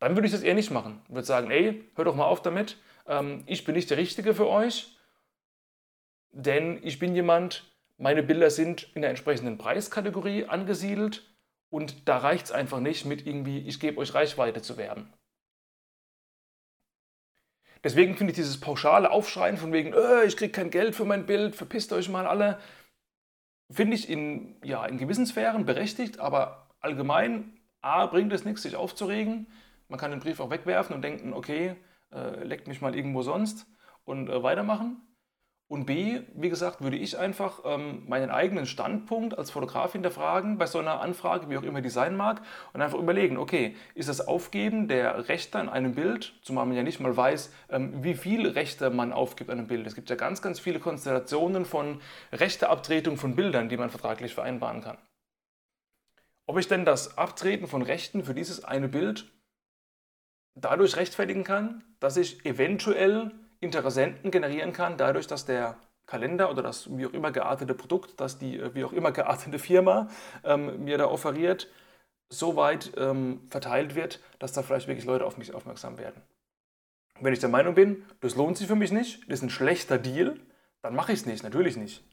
dann 0.00 0.16
würde 0.16 0.26
ich 0.26 0.32
das 0.32 0.42
eher 0.42 0.54
nicht 0.54 0.72
machen. 0.72 1.00
Ich 1.08 1.14
würde 1.14 1.26
sagen, 1.26 1.50
ey, 1.52 1.84
hör 1.94 2.04
doch 2.04 2.16
mal 2.16 2.26
auf 2.26 2.42
damit, 2.42 2.76
ähm, 3.06 3.44
ich 3.46 3.64
bin 3.64 3.76
nicht 3.76 3.90
der 3.90 3.98
Richtige 3.98 4.34
für 4.34 4.48
euch, 4.48 4.96
denn 6.32 6.80
ich 6.82 6.98
bin 6.98 7.14
jemand, 7.14 7.72
meine 7.96 8.24
Bilder 8.24 8.50
sind 8.50 8.90
in 8.94 9.02
der 9.02 9.10
entsprechenden 9.10 9.56
Preiskategorie 9.56 10.46
angesiedelt 10.46 11.32
und 11.70 12.08
da 12.08 12.18
reicht 12.18 12.46
es 12.46 12.52
einfach 12.52 12.80
nicht 12.80 13.04
mit 13.04 13.24
irgendwie, 13.24 13.60
ich 13.60 13.78
gebe 13.78 13.98
euch 13.98 14.14
Reichweite 14.14 14.62
zu 14.62 14.76
werben. 14.76 15.12
Deswegen 17.84 18.16
finde 18.16 18.32
ich 18.32 18.36
dieses 18.36 18.60
pauschale 18.60 19.10
Aufschreien 19.10 19.56
von 19.56 19.72
wegen, 19.72 19.92
äh, 19.92 20.24
ich 20.24 20.36
kriege 20.36 20.52
kein 20.52 20.70
Geld 20.70 20.94
für 20.94 21.04
mein 21.04 21.26
Bild, 21.26 21.54
verpisst 21.54 21.92
euch 21.92 22.08
mal 22.08 22.26
alle, 22.26 22.58
finde 23.70 23.94
ich 23.94 24.08
in, 24.08 24.56
ja, 24.64 24.84
in 24.86 24.98
gewissen 24.98 25.26
Sphären 25.26 25.64
berechtigt, 25.64 26.18
aber 26.18 26.70
allgemein, 26.80 27.60
a, 27.80 28.06
bringt 28.06 28.32
es 28.32 28.44
nichts, 28.44 28.62
sich 28.62 28.76
aufzuregen. 28.76 29.46
Man 29.88 29.98
kann 29.98 30.10
den 30.10 30.20
Brief 30.20 30.40
auch 30.40 30.50
wegwerfen 30.50 30.94
und 30.94 31.02
denken, 31.02 31.32
okay, 31.32 31.76
äh, 32.12 32.42
leckt 32.44 32.68
mich 32.68 32.80
mal 32.80 32.96
irgendwo 32.96 33.22
sonst 33.22 33.66
und 34.04 34.28
äh, 34.28 34.42
weitermachen. 34.42 35.07
Und 35.68 35.84
B, 35.84 36.22
wie 36.34 36.48
gesagt, 36.48 36.80
würde 36.80 36.96
ich 36.96 37.18
einfach 37.18 37.60
ähm, 37.66 38.04
meinen 38.08 38.30
eigenen 38.30 38.64
Standpunkt 38.64 39.36
als 39.36 39.50
Fotograf 39.50 39.92
hinterfragen 39.92 40.56
bei 40.56 40.64
so 40.64 40.78
einer 40.78 41.02
Anfrage, 41.02 41.50
wie 41.50 41.58
auch 41.58 41.62
immer 41.62 41.82
die 41.82 41.90
sein 41.90 42.16
mag, 42.16 42.40
und 42.72 42.80
einfach 42.80 42.98
überlegen, 42.98 43.36
okay, 43.36 43.76
ist 43.94 44.08
das 44.08 44.26
Aufgeben 44.26 44.88
der 44.88 45.28
Rechte 45.28 45.58
an 45.58 45.68
einem 45.68 45.94
Bild, 45.94 46.32
zumal 46.40 46.64
man 46.64 46.74
ja 46.74 46.82
nicht 46.82 47.00
mal 47.00 47.14
weiß, 47.14 47.52
ähm, 47.68 48.02
wie 48.02 48.14
viele 48.14 48.54
Rechte 48.54 48.88
man 48.88 49.12
aufgibt 49.12 49.50
an 49.50 49.58
einem 49.58 49.66
Bild. 49.66 49.86
Es 49.86 49.94
gibt 49.94 50.08
ja 50.08 50.16
ganz, 50.16 50.40
ganz 50.40 50.58
viele 50.58 50.80
Konstellationen 50.80 51.66
von 51.66 52.00
Rechteabtretung 52.32 53.18
von 53.18 53.36
Bildern, 53.36 53.68
die 53.68 53.76
man 53.76 53.90
vertraglich 53.90 54.32
vereinbaren 54.32 54.80
kann. 54.80 54.96
Ob 56.46 56.58
ich 56.58 56.66
denn 56.66 56.86
das 56.86 57.18
Abtreten 57.18 57.66
von 57.66 57.82
Rechten 57.82 58.24
für 58.24 58.32
dieses 58.32 58.64
eine 58.64 58.88
Bild 58.88 59.30
dadurch 60.54 60.96
rechtfertigen 60.96 61.44
kann, 61.44 61.84
dass 62.00 62.16
ich 62.16 62.46
eventuell 62.46 63.32
Interessenten 63.60 64.30
generieren 64.30 64.72
kann, 64.72 64.96
dadurch, 64.96 65.26
dass 65.26 65.44
der 65.44 65.76
Kalender 66.06 66.50
oder 66.50 66.62
das 66.62 66.96
wie 66.96 67.06
auch 67.06 67.12
immer 67.12 67.30
geartete 67.32 67.74
Produkt, 67.74 68.18
das 68.20 68.38
die 68.38 68.58
äh, 68.58 68.74
wie 68.74 68.84
auch 68.84 68.92
immer 68.92 69.12
geartete 69.12 69.58
Firma 69.58 70.08
ähm, 70.44 70.84
mir 70.84 70.98
da 70.98 71.06
offeriert, 71.06 71.68
so 72.30 72.56
weit 72.56 72.92
ähm, 72.96 73.40
verteilt 73.50 73.94
wird, 73.94 74.20
dass 74.38 74.52
da 74.52 74.62
vielleicht 74.62 74.88
wirklich 74.88 75.06
Leute 75.06 75.24
auf 75.24 75.38
mich 75.38 75.54
aufmerksam 75.54 75.98
werden. 75.98 76.22
Wenn 77.20 77.32
ich 77.32 77.40
der 77.40 77.48
Meinung 77.48 77.74
bin, 77.74 78.04
das 78.20 78.36
lohnt 78.36 78.56
sich 78.56 78.68
für 78.68 78.76
mich 78.76 78.92
nicht, 78.92 79.22
das 79.28 79.40
ist 79.40 79.42
ein 79.42 79.50
schlechter 79.50 79.98
Deal, 79.98 80.38
dann 80.82 80.94
mache 80.94 81.12
ich 81.12 81.20
es 81.20 81.26
nicht, 81.26 81.42
natürlich 81.42 81.76
nicht. 81.76 82.04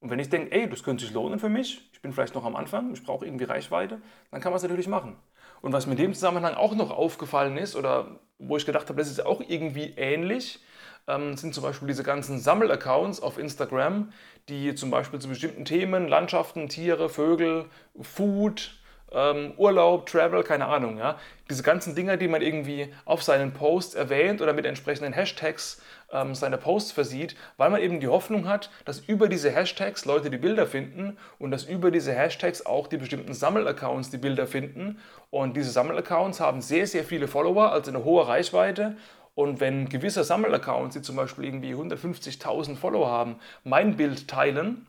Und 0.00 0.10
wenn 0.10 0.20
ich 0.20 0.30
denke, 0.30 0.52
ey, 0.52 0.68
das 0.68 0.82
könnte 0.82 1.04
sich 1.04 1.12
lohnen 1.12 1.38
für 1.38 1.48
mich, 1.48 1.90
ich 1.92 2.00
bin 2.00 2.12
vielleicht 2.12 2.34
noch 2.34 2.44
am 2.44 2.56
Anfang, 2.56 2.92
ich 2.92 3.02
brauche 3.02 3.26
irgendwie 3.26 3.44
Reichweite, 3.44 4.00
dann 4.30 4.40
kann 4.40 4.52
man 4.52 4.56
es 4.56 4.62
natürlich 4.62 4.88
machen. 4.88 5.16
Und 5.60 5.72
was 5.72 5.86
mir 5.86 5.92
in 5.92 5.98
dem 5.98 6.14
Zusammenhang 6.14 6.54
auch 6.54 6.74
noch 6.74 6.90
aufgefallen 6.90 7.56
ist 7.56 7.74
oder 7.76 8.20
wo 8.38 8.56
ich 8.56 8.64
gedacht 8.64 8.88
habe, 8.88 8.98
das 8.98 9.10
ist 9.10 9.26
auch 9.26 9.42
irgendwie 9.46 9.94
ähnlich, 9.96 10.60
ähm, 11.08 11.36
sind 11.36 11.54
zum 11.54 11.64
Beispiel 11.64 11.88
diese 11.88 12.04
ganzen 12.04 12.38
Sammelaccounts 12.38 13.20
auf 13.20 13.38
Instagram, 13.38 14.12
die 14.48 14.74
zum 14.74 14.90
Beispiel 14.90 15.18
zu 15.18 15.28
bestimmten 15.28 15.64
Themen, 15.64 16.06
Landschaften, 16.06 16.68
Tiere, 16.68 17.08
Vögel, 17.08 17.64
Food, 18.00 18.78
ähm, 19.10 19.54
Urlaub, 19.56 20.06
Travel, 20.06 20.42
keine 20.42 20.66
Ahnung, 20.66 20.98
ja. 20.98 21.18
Diese 21.48 21.62
ganzen 21.62 21.94
Dinger, 21.94 22.18
die 22.18 22.28
man 22.28 22.42
irgendwie 22.42 22.92
auf 23.06 23.22
seinen 23.22 23.52
Posts 23.54 23.94
erwähnt 23.94 24.42
oder 24.42 24.52
mit 24.52 24.66
entsprechenden 24.66 25.14
Hashtags 25.14 25.80
ähm, 26.12 26.34
seine 26.34 26.58
Posts 26.58 26.92
versieht, 26.92 27.36
weil 27.56 27.70
man 27.70 27.80
eben 27.80 28.00
die 28.00 28.08
Hoffnung 28.08 28.46
hat, 28.46 28.70
dass 28.84 29.00
über 29.00 29.28
diese 29.28 29.50
Hashtags 29.50 30.04
Leute 30.04 30.28
die 30.28 30.36
Bilder 30.36 30.66
finden 30.66 31.16
und 31.38 31.50
dass 31.50 31.64
über 31.64 31.90
diese 31.90 32.12
Hashtags 32.12 32.66
auch 32.66 32.86
die 32.86 32.98
bestimmten 32.98 33.32
Sammelaccounts 33.32 34.10
die 34.10 34.18
Bilder 34.18 34.46
finden. 34.46 34.98
Und 35.30 35.56
diese 35.56 35.70
Sammelaccounts 35.70 36.40
haben 36.40 36.60
sehr, 36.60 36.86
sehr 36.86 37.04
viele 37.04 37.28
Follower, 37.28 37.72
also 37.72 37.90
eine 37.90 38.04
hohe 38.04 38.28
Reichweite 38.28 38.96
und 39.38 39.60
wenn 39.60 39.88
gewisse 39.88 40.24
Sammelaccounts, 40.24 40.96
die 40.96 41.02
zum 41.02 41.14
Beispiel 41.14 41.44
irgendwie 41.44 41.72
150.000 41.72 42.74
Follower 42.74 43.08
haben, 43.08 43.36
mein 43.62 43.96
Bild 43.96 44.26
teilen, 44.26 44.88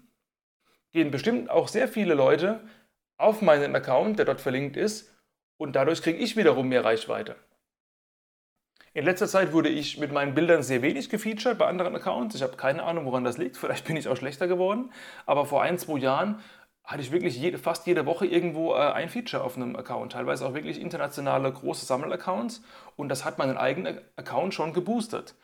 gehen 0.92 1.12
bestimmt 1.12 1.52
auch 1.52 1.68
sehr 1.68 1.88
viele 1.88 2.16
Leute 2.16 2.60
auf 3.20 3.44
meinen 3.44 3.76
Account, 3.76 4.18
der 4.18 4.26
dort 4.26 4.42
verlinkt 4.42 4.76
ist, 4.76 5.16
und 5.58 5.76
dadurch 5.76 6.02
kriege 6.02 6.18
ich 6.18 6.36
wiederum 6.36 6.68
mehr 6.68 6.84
Reichweite. 6.84 7.36
In 8.96 9.06
letzter 9.06 9.28
Zeit 9.28 9.54
wurde 9.54 9.70
ich 9.70 10.00
mit 10.00 10.12
meinen 10.12 10.34
Bildern 10.34 10.64
sehr 10.64 10.82
wenig 10.82 11.12
gefeatured 11.12 11.60
bei 11.60 11.68
anderen 11.68 11.96
Accounts. 11.96 12.34
Ich 12.34 12.42
habe 12.42 12.58
keine 12.58 12.82
Ahnung, 12.82 13.06
woran 13.06 13.24
das 13.24 13.38
liegt. 13.38 13.56
Vielleicht 13.56 13.86
bin 13.86 13.98
ich 13.98 14.08
auch 14.08 14.18
schlechter 14.18 14.48
geworden. 14.48 14.92
Aber 15.28 15.46
vor 15.46 15.62
ein, 15.62 15.78
zwei 15.78 16.00
Jahren 16.00 16.40
hatte 16.90 17.04
ich 17.04 17.12
wirklich 17.12 17.38
jede, 17.38 17.60
fast 17.60 17.86
jede 17.86 18.08
Woche 18.08 18.26
irgendwo 18.26 18.74
äh, 18.74 18.80
ein 18.80 19.10
Feature 19.10 19.44
auf 19.44 19.56
einem 19.56 19.76
Account. 19.76 20.14
Teilweise 20.14 20.44
auch 20.44 20.56
wirklich 20.56 20.82
internationale 20.82 21.52
große 21.52 21.86
Sammelaccounts. 21.86 22.64
Und 22.96 23.10
das 23.10 23.26
hat 23.26 23.38
meinen 23.38 23.58
eigenen 23.58 24.00
Account 24.16 24.56
schon 24.56 24.74
geboostet. 24.74 25.36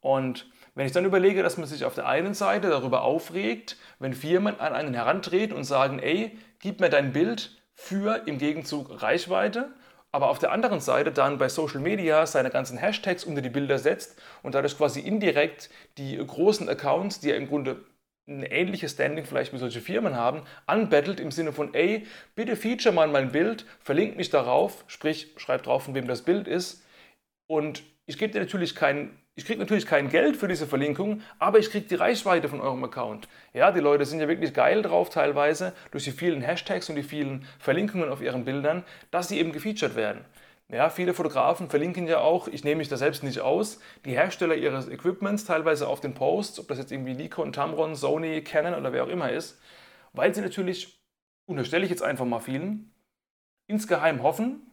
Und 0.00 0.50
wenn 0.74 0.86
ich 0.86 0.92
dann 0.92 1.04
überlege, 1.04 1.42
dass 1.42 1.58
man 1.58 1.66
sich 1.66 1.84
auf 1.84 1.94
der 1.94 2.08
einen 2.08 2.32
Seite 2.32 2.70
darüber 2.70 3.02
aufregt, 3.02 3.76
wenn 3.98 4.14
Firmen 4.14 4.58
an 4.58 4.72
einen 4.72 4.94
herantreten 4.94 5.54
und 5.54 5.64
sagen, 5.64 5.98
ey, 5.98 6.38
gib 6.58 6.80
mir 6.80 6.88
dein 6.88 7.12
Bild 7.12 7.62
für 7.74 8.22
im 8.26 8.38
Gegenzug 8.38 9.02
Reichweite 9.02 9.74
aber 10.14 10.30
auf 10.30 10.38
der 10.38 10.52
anderen 10.52 10.78
Seite 10.78 11.10
dann 11.10 11.38
bei 11.38 11.48
Social 11.48 11.80
Media 11.80 12.24
seine 12.24 12.50
ganzen 12.50 12.78
Hashtags 12.78 13.24
unter 13.24 13.42
die 13.42 13.48
Bilder 13.50 13.80
setzt 13.80 14.16
und 14.44 14.54
dadurch 14.54 14.78
quasi 14.78 15.00
indirekt 15.00 15.70
die 15.98 16.16
großen 16.16 16.68
Accounts, 16.68 17.18
die 17.18 17.30
ja 17.30 17.34
im 17.34 17.48
Grunde 17.48 17.84
ein 18.26 18.42
ähnliches 18.42 18.92
Standing 18.92 19.24
vielleicht 19.24 19.52
wie 19.52 19.58
solche 19.58 19.80
Firmen 19.80 20.16
haben, 20.16 20.42
anbettelt 20.66 21.20
im 21.20 21.30
Sinne 21.30 21.52
von, 21.52 21.74
ey, 21.74 22.06
bitte 22.34 22.56
feature 22.56 22.94
mal 22.94 23.08
mein 23.08 23.32
Bild, 23.32 23.66
verlinkt 23.80 24.16
mich 24.16 24.30
darauf, 24.30 24.84
sprich, 24.86 25.34
schreibt 25.36 25.66
drauf, 25.66 25.84
von 25.84 25.94
wem 25.94 26.06
das 26.06 26.22
Bild 26.22 26.48
ist 26.48 26.84
und 27.46 27.82
ich 28.06 28.18
gebe 28.18 28.32
dir 28.32 28.40
natürlich 28.40 28.74
keinen 28.74 29.18
ich 29.36 29.46
kriege 29.46 29.58
natürlich 29.58 29.86
kein 29.86 30.10
Geld 30.10 30.36
für 30.36 30.46
diese 30.46 30.68
Verlinkung, 30.68 31.20
aber 31.40 31.58
ich 31.58 31.68
kriege 31.68 31.88
die 31.88 31.96
Reichweite 31.96 32.48
von 32.48 32.60
eurem 32.60 32.84
Account. 32.84 33.26
Ja, 33.52 33.72
die 33.72 33.80
Leute 33.80 34.04
sind 34.04 34.20
ja 34.20 34.28
wirklich 34.28 34.54
geil 34.54 34.80
drauf 34.80 35.10
teilweise 35.10 35.72
durch 35.90 36.04
die 36.04 36.12
vielen 36.12 36.40
Hashtags 36.40 36.88
und 36.88 36.94
die 36.94 37.02
vielen 37.02 37.44
Verlinkungen 37.58 38.10
auf 38.10 38.22
ihren 38.22 38.44
Bildern, 38.44 38.84
dass 39.10 39.28
sie 39.28 39.40
eben 39.40 39.50
gefeatured 39.50 39.96
werden. 39.96 40.24
Ja, 40.72 40.88
viele 40.88 41.12
Fotografen 41.12 41.68
verlinken 41.68 42.06
ja 42.06 42.20
auch, 42.20 42.48
ich 42.48 42.64
nehme 42.64 42.78
mich 42.78 42.88
da 42.88 42.96
selbst 42.96 43.22
nicht 43.22 43.40
aus, 43.40 43.80
die 44.06 44.12
Hersteller 44.12 44.54
ihres 44.54 44.88
Equipments 44.88 45.44
teilweise 45.44 45.86
auf 45.86 46.00
den 46.00 46.14
Posts, 46.14 46.58
ob 46.58 46.68
das 46.68 46.78
jetzt 46.78 46.90
irgendwie 46.90 47.14
Nikon, 47.14 47.52
Tamron, 47.52 47.94
Sony, 47.94 48.42
Canon 48.42 48.74
oder 48.74 48.92
wer 48.92 49.04
auch 49.04 49.08
immer 49.08 49.30
ist, 49.30 49.60
weil 50.14 50.34
sie 50.34 50.40
natürlich, 50.40 50.98
unterstelle 51.46 51.84
ich 51.84 51.90
jetzt 51.90 52.02
einfach 52.02 52.24
mal 52.24 52.40
vielen, 52.40 52.94
insgeheim 53.66 54.22
hoffen, 54.22 54.70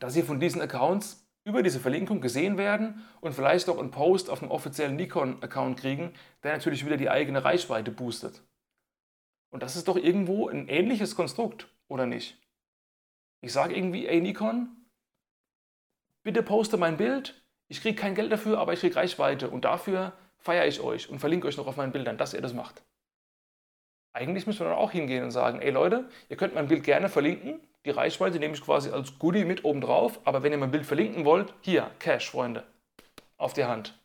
dass 0.00 0.14
sie 0.14 0.22
von 0.22 0.40
diesen 0.40 0.60
Accounts 0.60 1.24
über 1.44 1.62
diese 1.62 1.78
Verlinkung 1.78 2.20
gesehen 2.20 2.58
werden 2.58 3.06
und 3.20 3.32
vielleicht 3.32 3.68
auch 3.68 3.78
einen 3.78 3.92
Post 3.92 4.28
auf 4.28 4.42
einem 4.42 4.50
offiziellen 4.50 4.96
Nikon-Account 4.96 5.78
kriegen, 5.78 6.12
der 6.42 6.52
natürlich 6.52 6.84
wieder 6.84 6.96
die 6.96 7.08
eigene 7.08 7.44
Reichweite 7.44 7.92
boostet. 7.92 8.42
Und 9.52 9.62
das 9.62 9.76
ist 9.76 9.86
doch 9.86 9.96
irgendwo 9.96 10.48
ein 10.48 10.66
ähnliches 10.66 11.14
Konstrukt, 11.14 11.68
oder 11.86 12.06
nicht? 12.06 12.42
Ich 13.40 13.52
sage 13.52 13.76
irgendwie, 13.76 14.08
ey 14.08 14.20
Nikon, 14.20 14.85
bitte 16.26 16.42
poste 16.42 16.76
mein 16.76 16.96
Bild, 16.96 17.40
ich 17.68 17.80
kriege 17.80 17.98
kein 17.98 18.14
Geld 18.14 18.32
dafür, 18.32 18.58
aber 18.58 18.72
ich 18.72 18.80
kriege 18.80 18.96
Reichweite 18.96 19.48
und 19.48 19.64
dafür 19.64 20.12
feiere 20.38 20.66
ich 20.66 20.80
euch 20.80 21.08
und 21.08 21.20
verlinke 21.20 21.46
euch 21.46 21.56
noch 21.56 21.66
auf 21.66 21.76
meinen 21.76 21.92
Bildern, 21.92 22.18
dass 22.18 22.34
ihr 22.34 22.42
das 22.42 22.52
macht. 22.52 22.82
Eigentlich 24.12 24.46
müssen 24.46 24.60
wir 24.60 24.68
dann 24.68 24.78
auch 24.78 24.90
hingehen 24.90 25.24
und 25.24 25.30
sagen, 25.30 25.60
ey 25.62 25.70
Leute, 25.70 26.08
ihr 26.28 26.36
könnt 26.36 26.54
mein 26.54 26.68
Bild 26.68 26.84
gerne 26.84 27.08
verlinken, 27.08 27.60
die 27.86 27.90
Reichweite 27.90 28.40
nehme 28.40 28.54
ich 28.54 28.60
quasi 28.60 28.90
als 28.90 29.16
Goodie 29.20 29.44
mit 29.44 29.64
oben 29.64 29.80
drauf. 29.80 30.18
Aber 30.24 30.42
wenn 30.42 30.50
ihr 30.50 30.58
mein 30.58 30.72
Bild 30.72 30.84
verlinken 30.84 31.24
wollt, 31.24 31.54
hier, 31.60 31.88
Cash, 32.00 32.28
Freunde. 32.28 32.64
Auf 33.36 33.52
die 33.52 33.64
Hand. 33.64 33.96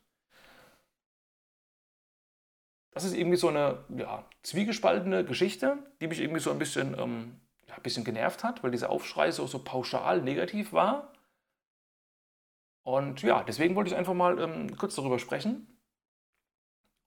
Das 2.91 3.03
ist 3.03 3.15
irgendwie 3.15 3.37
so 3.37 3.47
eine 3.47 3.79
ja, 3.97 4.23
zwiegespaltene 4.43 5.25
Geschichte, 5.25 5.79
die 5.99 6.07
mich 6.07 6.19
irgendwie 6.19 6.41
so 6.41 6.51
ein 6.51 6.59
bisschen, 6.59 6.95
ähm, 6.99 7.39
ja, 7.67 7.75
ein 7.75 7.81
bisschen 7.81 8.03
genervt 8.03 8.43
hat, 8.43 8.63
weil 8.63 8.69
dieser 8.69 8.91
Aufschrei 8.91 9.31
so, 9.31 9.47
so 9.47 9.57
pauschal 9.63 10.21
negativ 10.21 10.73
war. 10.73 11.11
Und 12.83 13.21
ja, 13.21 13.43
deswegen 13.43 13.75
wollte 13.75 13.91
ich 13.91 13.97
einfach 13.97 14.13
mal 14.13 14.39
ähm, 14.39 14.75
kurz 14.77 14.95
darüber 14.95 15.19
sprechen 15.19 15.67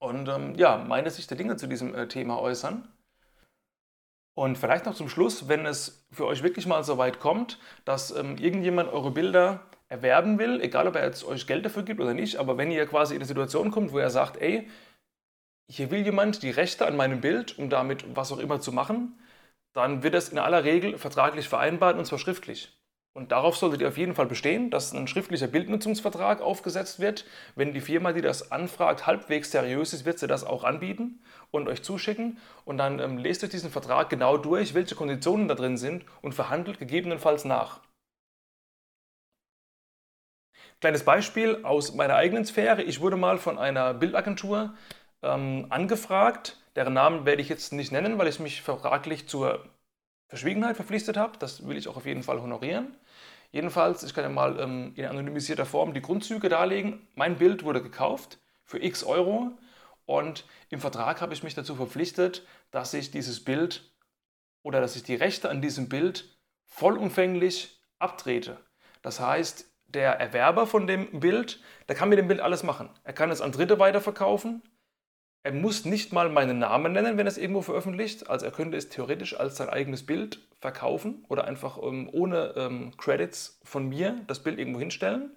und 0.05 0.29
ähm, 0.29 0.55
ja, 0.57 0.77
meine 0.77 1.11
Sicht 1.11 1.31
der 1.31 1.39
Dinge 1.39 1.57
zu 1.57 1.67
diesem 1.67 1.95
äh, 1.95 2.07
Thema 2.09 2.39
äußern. 2.39 2.87
Und 4.37 4.59
vielleicht 4.59 4.85
noch 4.85 4.95
zum 4.95 5.09
Schluss, 5.09 5.49
wenn 5.49 5.65
es 5.65 6.07
für 6.11 6.27
euch 6.27 6.43
wirklich 6.43 6.67
mal 6.67 6.83
so 6.85 6.99
weit 6.99 7.21
kommt, 7.21 7.59
dass 7.85 8.11
ähm, 8.11 8.37
irgendjemand 8.37 8.93
eure 8.93 9.13
Bilder 9.13 9.65
erwerben 9.89 10.39
will, 10.39 10.61
egal 10.61 10.89
ob 10.89 10.97
er 10.97 11.05
jetzt 11.05 11.25
euch 11.25 11.47
Geld 11.47 11.65
dafür 11.65 11.85
gibt 11.85 12.01
oder 12.01 12.15
nicht, 12.15 12.37
aber 12.37 12.59
wenn 12.59 12.71
ihr 12.71 12.87
quasi 12.87 13.15
in 13.15 13.21
eine 13.21 13.27
Situation 13.27 13.71
kommt, 13.71 13.93
wo 13.93 13.99
er 13.99 14.11
sagt, 14.11 14.37
ey, 14.39 14.69
hier 15.71 15.91
will 15.91 16.05
jemand 16.05 16.43
die 16.43 16.51
Rechte 16.51 16.87
an 16.87 16.97
meinem 16.97 17.21
Bild, 17.21 17.59
um 17.59 17.71
damit 17.71 18.05
was 18.17 18.33
auch 18.33 18.39
immer 18.39 18.61
zu 18.61 18.73
machen, 18.73 19.19
dann 19.73 20.03
wird 20.03 20.15
das 20.15 20.29
in 20.29 20.39
aller 20.39 20.65
Regel 20.65 20.99
vertraglich 20.99 21.49
vereinbart 21.49 21.97
und 21.97 22.05
zwar 22.05 22.19
schriftlich. 22.19 22.77
Und 23.17 23.31
darauf 23.31 23.57
solltet 23.57 23.81
ihr 23.81 23.89
auf 23.89 23.97
jeden 23.97 24.17
Fall 24.17 24.27
bestehen, 24.27 24.71
dass 24.71 24.93
ein 24.93 25.07
schriftlicher 25.07 25.47
Bildnutzungsvertrag 25.47 26.41
aufgesetzt 26.41 26.99
wird. 26.99 27.25
Wenn 27.55 27.73
die 27.73 27.81
Firma, 27.81 28.13
die 28.13 28.23
das 28.23 28.51
anfragt, 28.51 29.07
halbwegs 29.07 29.53
seriös 29.53 29.93
ist, 29.93 30.05
wird 30.05 30.19
sie 30.19 30.27
das 30.27 30.43
auch 30.43 30.65
anbieten 30.65 31.23
und 31.53 31.69
euch 31.69 31.85
zuschicken. 31.85 32.39
Und 32.65 32.79
dann 32.79 32.99
ähm, 32.99 33.19
lest 33.19 33.45
euch 33.45 33.51
diesen 33.51 33.71
Vertrag 33.71 34.11
genau 34.11 34.37
durch, 34.37 34.75
welche 34.75 34.97
Konditionen 34.97 35.47
da 35.47 35.55
drin 35.55 35.77
sind 35.77 36.05
und 36.23 36.35
verhandelt 36.35 36.81
gegebenenfalls 36.81 37.45
nach. 37.45 37.81
Kleines 40.81 41.05
Beispiel 41.05 41.61
aus 41.63 41.95
meiner 41.95 42.17
eigenen 42.17 42.45
Sphäre. 42.45 42.83
Ich 42.83 43.01
wurde 43.01 43.17
mal 43.17 43.39
von 43.39 43.59
einer 43.59 43.95
Bildagentur 43.95 44.75
ähm, 45.23 45.67
angefragt. 45.71 46.61
Deren 46.75 46.95
Namen 46.95 47.25
werde 47.27 47.43
ich 47.43 47.49
jetzt 47.49 47.73
nicht 47.73 47.93
nennen, 47.93 48.19
weil 48.19 48.27
ich 48.27 48.41
mich 48.41 48.61
vertraglich 48.61 49.29
zur 49.29 49.65
Verschwiegenheit 50.29 50.75
verpflichtet 50.77 51.17
habe. 51.17 51.39
Das 51.39 51.67
will 51.67 51.77
ich 51.77 51.87
auch 51.87 51.97
auf 51.97 52.07
jeden 52.07 52.25
Fall 52.25 52.43
honorieren. 52.43 52.97
Jedenfalls, 53.55 54.03
ich 54.03 54.13
kann 54.13 54.25
ja 54.25 54.31
mal 54.31 54.59
ähm, 54.59 54.95
in 54.97 55.05
anonymisierter 55.05 55.65
Form 55.65 55.95
die 55.95 56.03
Grundzüge 56.03 56.49
darlegen. 56.49 57.07
Mein 57.15 57.37
Bild 57.37 57.63
wurde 57.63 57.81
gekauft 57.81 58.41
für 58.65 58.83
x 58.83 59.05
Euro 59.05 59.53
und 60.07 60.45
im 60.71 60.81
Vertrag 60.81 61.21
habe 61.21 61.35
ich 61.35 61.45
mich 61.45 61.55
dazu 61.55 61.77
verpflichtet, 61.77 62.45
dass 62.73 62.93
ich 62.95 63.13
dieses 63.13 63.45
Bild 63.45 63.95
oder 64.65 64.81
dass 64.81 64.97
ich 64.97 65.05
die 65.05 65.15
Rechte 65.15 65.51
an 65.51 65.63
diesem 65.63 65.89
Bild 65.89 66.37
vollumfänglich 66.65 67.81
abtrete. 68.01 68.59
Das 69.03 69.21
heißt, 69.21 69.71
der 69.87 70.19
Erwerber 70.19 70.67
von 70.67 70.89
dem 70.89 71.21
Bild, 71.21 71.61
der 71.89 71.95
kann 71.95 72.09
mit 72.09 72.19
dem 72.19 72.27
Bild 72.27 72.41
alles 72.41 72.65
machen. 72.65 72.91
Er 73.05 73.13
kann 73.13 73.31
es 73.31 73.41
an 73.41 73.53
Dritte 73.53 73.79
weiterverkaufen, 73.79 74.65
er 75.45 75.53
muss 75.53 75.85
nicht 75.85 76.11
mal 76.11 76.31
meinen 76.31 76.59
Namen 76.59 76.95
nennen, 76.95 77.19
wenn 77.19 77.27
er 77.27 77.31
es 77.31 77.37
irgendwo 77.37 77.61
veröffentlicht. 77.61 78.31
Also 78.31 78.47
er 78.47 78.53
könnte 78.53 78.79
es 78.79 78.89
theoretisch 78.89 79.39
als 79.39 79.59
sein 79.59 79.69
eigenes 79.69 80.07
Bild 80.07 80.41
verkaufen 80.59 81.27
oder 81.29 81.45
einfach 81.45 81.79
ähm, 81.83 82.09
ohne 82.11 82.55
ähm, 82.57 82.97
Credits 82.97 83.61
von 83.63 83.87
mir 83.91 84.23
das 84.27 84.43
Bild 84.43 84.59
irgendwo 84.59 84.79
hinstellen. 84.79 85.33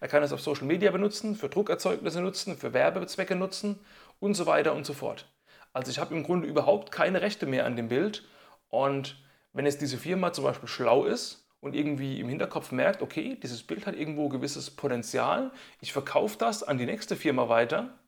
Er 0.00 0.06
kann 0.06 0.22
es 0.22 0.32
auf 0.32 0.40
Social 0.40 0.66
Media 0.66 0.92
benutzen, 0.92 1.34
für 1.34 1.48
Druckerzeugnisse 1.48 2.20
nutzen, 2.20 2.56
für 2.56 2.72
Werbezwecke 2.72 3.34
nutzen 3.34 3.80
und 4.20 4.34
so 4.34 4.46
weiter 4.46 4.74
und 4.74 4.86
so 4.86 4.94
fort. 4.94 5.28
Also 5.72 5.90
ich 5.90 5.98
habe 5.98 6.14
im 6.14 6.22
Grunde 6.22 6.46
überhaupt 6.46 6.92
keine 6.92 7.20
Rechte 7.20 7.46
mehr 7.46 7.66
an 7.66 7.74
dem 7.74 7.88
Bild. 7.88 8.28
Und 8.68 9.20
wenn 9.52 9.66
jetzt 9.66 9.80
diese 9.80 9.98
Firma 9.98 10.32
zum 10.32 10.44
Beispiel 10.44 10.68
schlau 10.68 11.04
ist 11.04 11.48
und 11.60 11.74
irgendwie 11.74 12.20
im 12.20 12.28
Hinterkopf 12.28 12.70
merkt, 12.70 13.02
okay, 13.02 13.36
dieses 13.42 13.64
Bild 13.64 13.86
hat 13.86 13.96
irgendwo 13.96 14.28
gewisses 14.28 14.70
Potenzial, 14.70 15.50
ich 15.80 15.92
verkaufe 15.92 16.38
das 16.38 16.62
an 16.62 16.78
die 16.78 16.86
nächste 16.86 17.16
Firma 17.16 17.48
weiter, 17.48 17.98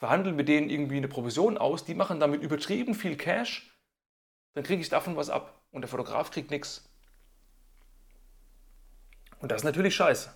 verhandeln 0.00 0.34
mit 0.34 0.48
denen 0.48 0.70
irgendwie 0.70 0.96
eine 0.96 1.08
Provision 1.08 1.58
aus, 1.58 1.84
die 1.84 1.94
machen 1.94 2.18
damit 2.18 2.42
übertrieben 2.42 2.94
viel 2.94 3.16
Cash, 3.16 3.70
dann 4.54 4.64
kriege 4.64 4.80
ich 4.80 4.88
davon 4.88 5.14
was 5.16 5.30
ab 5.30 5.62
und 5.70 5.82
der 5.82 5.88
Fotograf 5.88 6.30
kriegt 6.30 6.50
nichts. 6.50 6.90
Und 9.38 9.52
das 9.52 9.60
ist 9.60 9.64
natürlich 9.64 9.94
scheiße. 9.94 10.34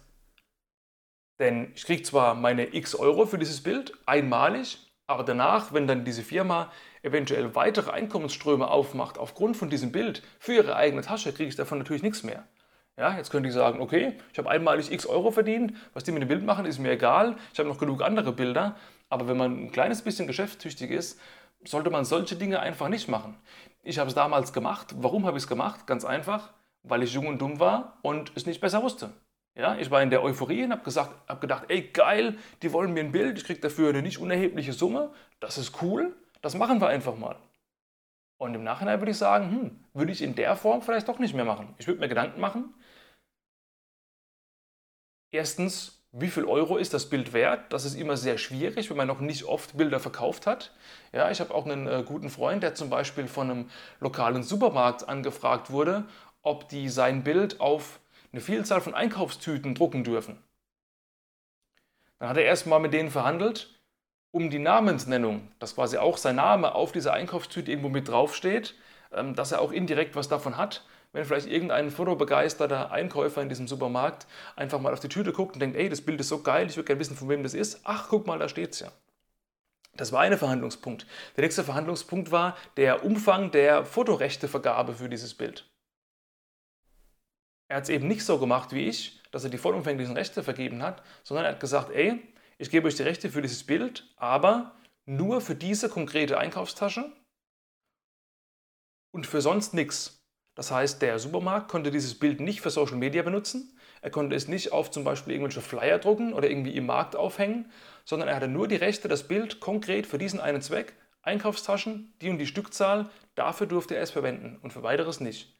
Denn 1.40 1.72
ich 1.74 1.84
kriege 1.84 2.02
zwar 2.02 2.34
meine 2.34 2.74
x 2.74 2.94
Euro 2.94 3.26
für 3.26 3.38
dieses 3.38 3.62
Bild 3.62 3.94
einmalig, 4.06 4.78
aber 5.06 5.24
danach, 5.24 5.72
wenn 5.72 5.86
dann 5.86 6.04
diese 6.04 6.22
Firma 6.22 6.70
eventuell 7.02 7.54
weitere 7.54 7.90
Einkommensströme 7.90 8.68
aufmacht 8.68 9.18
aufgrund 9.18 9.56
von 9.56 9.70
diesem 9.70 9.92
Bild 9.92 10.22
für 10.38 10.54
ihre 10.54 10.76
eigene 10.76 11.02
Tasche, 11.02 11.32
kriege 11.32 11.48
ich 11.48 11.56
davon 11.56 11.78
natürlich 11.78 12.02
nichts 12.02 12.22
mehr. 12.22 12.46
Ja, 12.96 13.16
jetzt 13.16 13.30
könnte 13.30 13.48
ich 13.48 13.54
sagen, 13.54 13.80
okay, 13.80 14.18
ich 14.32 14.38
habe 14.38 14.50
einmalig 14.50 14.92
x 14.92 15.06
Euro 15.06 15.30
verdient, 15.32 15.74
was 15.94 16.04
die 16.04 16.12
mit 16.12 16.22
dem 16.22 16.28
Bild 16.28 16.44
machen, 16.44 16.64
ist 16.64 16.78
mir 16.78 16.92
egal, 16.92 17.36
ich 17.52 17.58
habe 17.58 17.68
noch 17.68 17.78
genug 17.78 18.02
andere 18.02 18.32
Bilder, 18.32 18.76
aber 19.14 19.28
wenn 19.28 19.36
man 19.36 19.66
ein 19.66 19.70
kleines 19.70 20.02
bisschen 20.02 20.26
geschäftstüchtig 20.26 20.90
ist, 20.90 21.20
sollte 21.64 21.88
man 21.88 22.04
solche 22.04 22.34
Dinge 22.34 22.58
einfach 22.58 22.88
nicht 22.88 23.08
machen. 23.08 23.38
Ich 23.84 24.00
habe 24.00 24.08
es 24.08 24.14
damals 24.16 24.52
gemacht. 24.52 24.92
Warum 24.98 25.24
habe 25.24 25.38
ich 25.38 25.44
es 25.44 25.48
gemacht? 25.48 25.86
Ganz 25.86 26.04
einfach, 26.04 26.52
weil 26.82 27.04
ich 27.04 27.14
jung 27.14 27.28
und 27.28 27.40
dumm 27.40 27.60
war 27.60 27.98
und 28.02 28.32
es 28.34 28.44
nicht 28.44 28.60
besser 28.60 28.82
wusste. 28.82 29.12
Ja, 29.56 29.76
ich 29.76 29.92
war 29.92 30.02
in 30.02 30.10
der 30.10 30.24
Euphorie 30.24 30.64
und 30.64 30.72
habe 30.72 30.90
hab 31.28 31.40
gedacht, 31.40 31.66
ey 31.68 31.82
geil, 31.92 32.36
die 32.62 32.72
wollen 32.72 32.92
mir 32.92 33.04
ein 33.04 33.12
Bild, 33.12 33.38
ich 33.38 33.44
kriege 33.44 33.60
dafür 33.60 33.90
eine 33.90 34.02
nicht 34.02 34.18
unerhebliche 34.18 34.72
Summe, 34.72 35.12
das 35.38 35.58
ist 35.58 35.80
cool, 35.80 36.16
das 36.42 36.56
machen 36.56 36.80
wir 36.80 36.88
einfach 36.88 37.16
mal. 37.16 37.36
Und 38.36 38.52
im 38.56 38.64
Nachhinein 38.64 39.00
würde 39.00 39.12
ich 39.12 39.16
sagen, 39.16 39.48
hm, 39.48 39.84
würde 39.92 40.10
ich 40.10 40.22
in 40.22 40.34
der 40.34 40.56
Form 40.56 40.82
vielleicht 40.82 41.08
doch 41.08 41.20
nicht 41.20 41.34
mehr 41.34 41.44
machen. 41.44 41.72
Ich 41.78 41.86
würde 41.86 42.00
mir 42.00 42.08
Gedanken 42.08 42.40
machen. 42.40 42.74
Erstens, 45.30 46.03
wie 46.16 46.28
viel 46.28 46.44
Euro 46.44 46.76
ist 46.76 46.94
das 46.94 47.10
Bild 47.10 47.32
wert? 47.32 47.72
Das 47.72 47.84
ist 47.84 47.94
immer 47.94 48.16
sehr 48.16 48.38
schwierig, 48.38 48.88
wenn 48.88 48.96
man 48.96 49.08
noch 49.08 49.18
nicht 49.18 49.44
oft 49.44 49.76
Bilder 49.76 49.98
verkauft 49.98 50.46
hat. 50.46 50.72
Ja, 51.12 51.30
ich 51.30 51.40
habe 51.40 51.52
auch 51.52 51.66
einen 51.66 51.88
äh, 51.88 52.04
guten 52.06 52.30
Freund, 52.30 52.62
der 52.62 52.76
zum 52.76 52.88
Beispiel 52.88 53.26
von 53.26 53.50
einem 53.50 53.70
lokalen 53.98 54.44
Supermarkt 54.44 55.08
angefragt 55.08 55.70
wurde, 55.70 56.04
ob 56.42 56.68
die 56.68 56.88
sein 56.88 57.24
Bild 57.24 57.60
auf 57.60 57.98
eine 58.30 58.40
Vielzahl 58.40 58.80
von 58.80 58.94
Einkaufstüten 58.94 59.74
drucken 59.74 60.04
dürfen. 60.04 60.38
Dann 62.20 62.28
hat 62.28 62.36
er 62.36 62.44
erstmal 62.44 62.78
mit 62.78 62.92
denen 62.92 63.10
verhandelt, 63.10 63.80
um 64.30 64.50
die 64.50 64.60
Namensnennung, 64.60 65.50
dass 65.58 65.74
quasi 65.74 65.96
auch 65.96 66.16
sein 66.16 66.36
Name 66.36 66.76
auf 66.76 66.92
dieser 66.92 67.12
Einkaufstüte 67.12 67.72
irgendwo 67.72 67.88
mit 67.88 68.06
draufsteht, 68.06 68.76
ähm, 69.12 69.34
dass 69.34 69.50
er 69.50 69.60
auch 69.60 69.72
indirekt 69.72 70.14
was 70.14 70.28
davon 70.28 70.56
hat. 70.56 70.84
Wenn 71.14 71.24
vielleicht 71.24 71.46
irgendein 71.46 71.92
fotobegeisterter 71.92 72.90
Einkäufer 72.90 73.40
in 73.40 73.48
diesem 73.48 73.68
Supermarkt 73.68 74.26
einfach 74.56 74.80
mal 74.80 74.92
auf 74.92 74.98
die 74.98 75.08
Tüte 75.08 75.32
guckt 75.32 75.54
und 75.54 75.60
denkt, 75.60 75.76
ey, 75.76 75.88
das 75.88 76.00
Bild 76.00 76.18
ist 76.20 76.28
so 76.28 76.42
geil, 76.42 76.66
ich 76.66 76.76
würde 76.76 76.88
gerne 76.88 76.98
wissen, 76.98 77.16
von 77.16 77.28
wem 77.28 77.44
das 77.44 77.54
ist. 77.54 77.82
Ach, 77.84 78.08
guck 78.08 78.26
mal, 78.26 78.40
da 78.40 78.48
steht's 78.48 78.80
ja. 78.80 78.90
Das 79.96 80.10
war 80.10 80.22
ein 80.22 80.36
Verhandlungspunkt. 80.36 81.06
Der 81.36 81.44
nächste 81.44 81.62
Verhandlungspunkt 81.62 82.32
war 82.32 82.56
der 82.76 83.04
Umfang 83.04 83.52
der 83.52 83.84
Fotorechtevergabe 83.84 84.94
für 84.94 85.08
dieses 85.08 85.34
Bild. 85.34 85.70
Er 87.68 87.76
hat 87.76 87.84
es 87.84 87.90
eben 87.90 88.08
nicht 88.08 88.24
so 88.24 88.40
gemacht 88.40 88.72
wie 88.72 88.88
ich, 88.88 89.22
dass 89.30 89.44
er 89.44 89.50
die 89.50 89.58
vollumfänglichen 89.58 90.16
Rechte 90.16 90.42
vergeben 90.42 90.82
hat, 90.82 91.04
sondern 91.22 91.46
er 91.46 91.52
hat 91.52 91.60
gesagt, 91.60 91.90
ey, 91.92 92.20
ich 92.58 92.70
gebe 92.70 92.88
euch 92.88 92.96
die 92.96 93.04
Rechte 93.04 93.30
für 93.30 93.40
dieses 93.40 93.62
Bild, 93.64 94.12
aber 94.16 94.74
nur 95.06 95.40
für 95.40 95.54
diese 95.54 95.88
konkrete 95.88 96.38
Einkaufstasche 96.38 97.12
und 99.12 99.28
für 99.28 99.40
sonst 99.40 99.74
nichts. 99.74 100.23
Das 100.54 100.70
heißt, 100.70 101.02
der 101.02 101.18
Supermarkt 101.18 101.68
konnte 101.68 101.90
dieses 101.90 102.18
Bild 102.18 102.40
nicht 102.40 102.60
für 102.60 102.70
Social 102.70 102.96
Media 102.96 103.22
benutzen, 103.22 103.76
er 104.04 104.10
konnte 104.10 104.36
es 104.36 104.48
nicht 104.48 104.70
auf 104.70 104.90
zum 104.90 105.02
Beispiel 105.02 105.32
irgendwelche 105.32 105.62
Flyer 105.62 105.98
drucken 105.98 106.34
oder 106.34 106.50
irgendwie 106.50 106.76
im 106.76 106.84
Markt 106.84 107.16
aufhängen, 107.16 107.72
sondern 108.04 108.28
er 108.28 108.36
hatte 108.36 108.48
nur 108.48 108.68
die 108.68 108.76
Rechte, 108.76 109.08
das 109.08 109.26
Bild 109.26 109.60
konkret 109.60 110.06
für 110.06 110.18
diesen 110.18 110.40
einen 110.40 110.60
Zweck, 110.60 110.92
Einkaufstaschen, 111.22 112.12
die 112.20 112.28
und 112.28 112.36
die 112.36 112.46
Stückzahl, 112.46 113.08
dafür 113.34 113.66
durfte 113.66 113.96
er 113.96 114.02
es 114.02 114.10
verwenden 114.10 114.58
und 114.62 114.74
für 114.74 114.82
weiteres 114.82 115.20
nicht. 115.20 115.58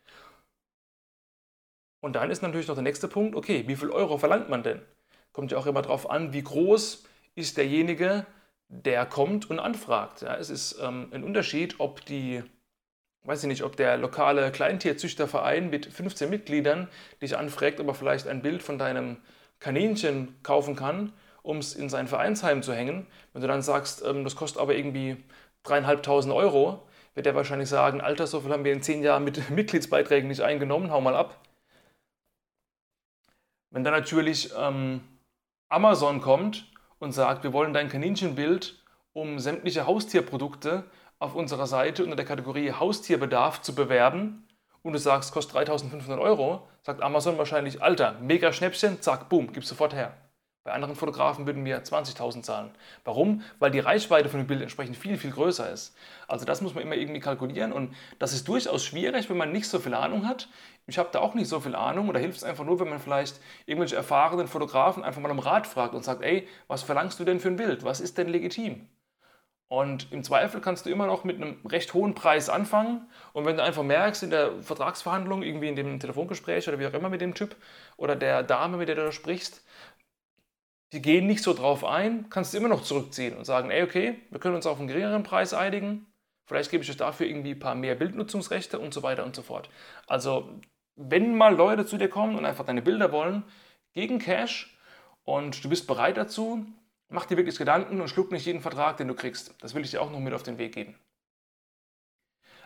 Und 2.02 2.16
dann 2.16 2.30
ist 2.30 2.42
natürlich 2.42 2.68
noch 2.68 2.74
der 2.74 2.82
nächste 2.82 3.08
Punkt, 3.08 3.34
okay, 3.34 3.64
wie 3.66 3.76
viel 3.76 3.88
Euro 3.88 4.18
verlangt 4.18 4.50
man 4.50 4.62
denn? 4.62 4.82
Kommt 5.32 5.50
ja 5.50 5.56
auch 5.56 5.64
immer 5.64 5.80
darauf 5.80 6.10
an, 6.10 6.34
wie 6.34 6.42
groß 6.42 7.04
ist 7.34 7.56
derjenige, 7.56 8.26
der 8.68 9.06
kommt 9.06 9.48
und 9.48 9.58
anfragt. 9.58 10.20
Ja, 10.20 10.36
es 10.36 10.50
ist 10.50 10.78
ähm, 10.82 11.08
ein 11.12 11.24
Unterschied, 11.24 11.80
ob 11.80 12.04
die 12.04 12.42
weiß 13.24 13.42
ich 13.42 13.48
nicht, 13.48 13.62
ob 13.64 13.76
der 13.76 13.96
lokale 13.96 14.52
Kleintierzüchterverein 14.52 15.70
mit 15.70 15.86
15 15.86 16.28
Mitgliedern 16.28 16.88
dich 17.22 17.36
anfragt, 17.36 17.80
ob 17.80 17.88
er 17.88 17.94
vielleicht 17.94 18.28
ein 18.28 18.42
Bild 18.42 18.62
von 18.62 18.78
deinem 18.78 19.16
Kaninchen 19.60 20.36
kaufen 20.42 20.76
kann, 20.76 21.12
um 21.42 21.58
es 21.58 21.74
in 21.74 21.88
sein 21.88 22.06
Vereinsheim 22.06 22.62
zu 22.62 22.74
hängen. 22.74 23.06
Wenn 23.32 23.42
du 23.42 23.48
dann 23.48 23.62
sagst, 23.62 24.04
ähm, 24.04 24.24
das 24.24 24.36
kostet 24.36 24.60
aber 24.60 24.74
irgendwie 24.74 25.16
dreieinhalbtausend 25.62 26.34
Euro, 26.34 26.86
wird 27.14 27.26
er 27.26 27.34
wahrscheinlich 27.34 27.68
sagen, 27.68 28.00
Alter, 28.00 28.26
so 28.26 28.40
viel 28.40 28.52
haben 28.52 28.64
wir 28.64 28.72
in 28.72 28.82
zehn 28.82 29.02
Jahren 29.02 29.24
mit 29.24 29.50
Mitgliedsbeiträgen 29.50 30.28
nicht 30.28 30.42
eingenommen, 30.42 30.90
hau 30.90 31.00
mal 31.00 31.16
ab. 31.16 31.40
Wenn 33.70 33.84
dann 33.84 33.94
natürlich 33.94 34.52
ähm, 34.56 35.00
Amazon 35.68 36.20
kommt 36.20 36.70
und 36.98 37.12
sagt, 37.12 37.42
wir 37.42 37.52
wollen 37.52 37.72
dein 37.72 37.88
Kaninchenbild 37.88 38.80
um 39.12 39.38
sämtliche 39.38 39.86
Haustierprodukte 39.86 40.84
auf 41.24 41.34
unserer 41.34 41.66
Seite 41.66 42.04
unter 42.04 42.16
der 42.16 42.24
Kategorie 42.26 42.72
Haustierbedarf 42.72 43.62
zu 43.62 43.74
bewerben 43.74 44.46
und 44.82 44.92
du 44.92 44.98
sagst, 44.98 45.32
kostet 45.32 45.54
3500 45.54 46.20
Euro, 46.20 46.68
sagt 46.82 47.02
Amazon 47.02 47.38
wahrscheinlich, 47.38 47.82
Alter, 47.82 48.16
mega 48.20 48.52
Schnäppchen, 48.52 49.00
zack, 49.00 49.28
boom, 49.28 49.52
gib 49.52 49.64
sofort 49.64 49.94
her. 49.94 50.14
Bei 50.64 50.72
anderen 50.72 50.96
Fotografen 50.96 51.46
würden 51.46 51.64
wir 51.66 51.82
20.000 51.82 52.42
zahlen. 52.42 52.70
Warum? 53.04 53.42
Weil 53.58 53.70
die 53.70 53.80
Reichweite 53.80 54.30
von 54.30 54.40
dem 54.40 54.46
Bild 54.46 54.62
entsprechend 54.62 54.96
viel, 54.96 55.18
viel 55.18 55.30
größer 55.30 55.70
ist. 55.70 55.94
Also 56.26 56.46
das 56.46 56.62
muss 56.62 56.74
man 56.74 56.82
immer 56.82 56.94
irgendwie 56.94 57.20
kalkulieren 57.20 57.70
und 57.72 57.94
das 58.18 58.32
ist 58.32 58.48
durchaus 58.48 58.82
schwierig, 58.82 59.28
wenn 59.28 59.36
man 59.36 59.52
nicht 59.52 59.68
so 59.68 59.78
viel 59.78 59.92
Ahnung 59.92 60.26
hat. 60.26 60.48
Ich 60.86 60.96
habe 60.96 61.10
da 61.12 61.20
auch 61.20 61.34
nicht 61.34 61.48
so 61.48 61.60
viel 61.60 61.74
Ahnung 61.74 62.08
und 62.08 62.14
da 62.14 62.20
hilft 62.20 62.38
es 62.38 62.44
einfach 62.44 62.64
nur, 62.64 62.80
wenn 62.80 62.88
man 62.88 62.98
vielleicht 62.98 63.40
irgendwelche 63.66 63.96
erfahrenen 63.96 64.46
Fotografen 64.46 65.04
einfach 65.04 65.20
mal 65.20 65.30
um 65.30 65.38
Rat 65.38 65.66
fragt 65.66 65.94
und 65.94 66.02
sagt, 66.02 66.22
ey, 66.22 66.48
was 66.66 66.82
verlangst 66.82 67.20
du 67.20 67.24
denn 67.24 67.40
für 67.40 67.48
ein 67.48 67.56
Bild? 67.56 67.84
Was 67.84 68.00
ist 68.00 68.16
denn 68.16 68.28
legitim? 68.28 68.88
Und 69.74 70.12
im 70.12 70.22
Zweifel 70.22 70.60
kannst 70.60 70.86
du 70.86 70.90
immer 70.90 71.06
noch 71.08 71.24
mit 71.24 71.34
einem 71.34 71.56
recht 71.66 71.94
hohen 71.94 72.14
Preis 72.14 72.48
anfangen. 72.48 73.08
Und 73.32 73.44
wenn 73.44 73.56
du 73.56 73.64
einfach 73.64 73.82
merkst 73.82 74.22
in 74.22 74.30
der 74.30 74.62
Vertragsverhandlung, 74.62 75.42
irgendwie 75.42 75.66
in 75.66 75.74
dem 75.74 75.98
Telefongespräch 75.98 76.68
oder 76.68 76.78
wie 76.78 76.86
auch 76.86 76.92
immer 76.92 77.08
mit 77.08 77.20
dem 77.20 77.34
Typ 77.34 77.56
oder 77.96 78.14
der 78.14 78.44
Dame, 78.44 78.76
mit 78.76 78.86
der 78.86 78.94
du 78.94 79.02
da 79.02 79.10
sprichst, 79.10 79.64
die 80.92 81.02
gehen 81.02 81.26
nicht 81.26 81.42
so 81.42 81.54
drauf 81.54 81.84
ein, 81.84 82.30
kannst 82.30 82.54
du 82.54 82.58
immer 82.58 82.68
noch 82.68 82.84
zurückziehen 82.84 83.36
und 83.36 83.46
sagen, 83.46 83.72
ey, 83.72 83.82
okay, 83.82 84.20
wir 84.30 84.38
können 84.38 84.54
uns 84.54 84.64
auf 84.64 84.78
einen 84.78 84.86
geringeren 84.86 85.24
Preis 85.24 85.52
einigen. 85.52 86.06
Vielleicht 86.46 86.70
gebe 86.70 86.84
ich 86.84 86.90
euch 86.90 86.96
dafür 86.96 87.26
irgendwie 87.26 87.50
ein 87.50 87.58
paar 87.58 87.74
mehr 87.74 87.96
Bildnutzungsrechte 87.96 88.78
und 88.78 88.94
so 88.94 89.02
weiter 89.02 89.24
und 89.24 89.34
so 89.34 89.42
fort. 89.42 89.70
Also, 90.06 90.60
wenn 90.94 91.36
mal 91.36 91.56
Leute 91.56 91.84
zu 91.84 91.98
dir 91.98 92.08
kommen 92.08 92.36
und 92.36 92.44
einfach 92.44 92.64
deine 92.64 92.82
Bilder 92.82 93.10
wollen, 93.10 93.42
gegen 93.92 94.20
Cash 94.20 94.78
und 95.24 95.64
du 95.64 95.68
bist 95.68 95.88
bereit 95.88 96.16
dazu, 96.16 96.64
Mach 97.14 97.26
dir 97.26 97.36
wirklich 97.36 97.56
Gedanken 97.56 98.00
und 98.00 98.08
schluck 98.08 98.32
nicht 98.32 98.44
jeden 98.44 98.60
Vertrag, 98.60 98.96
den 98.96 99.06
du 99.06 99.14
kriegst. 99.14 99.54
Das 99.60 99.72
will 99.72 99.84
ich 99.84 99.92
dir 99.92 100.02
auch 100.02 100.10
noch 100.10 100.18
mit 100.18 100.34
auf 100.34 100.42
den 100.42 100.58
Weg 100.58 100.74
geben. 100.74 100.98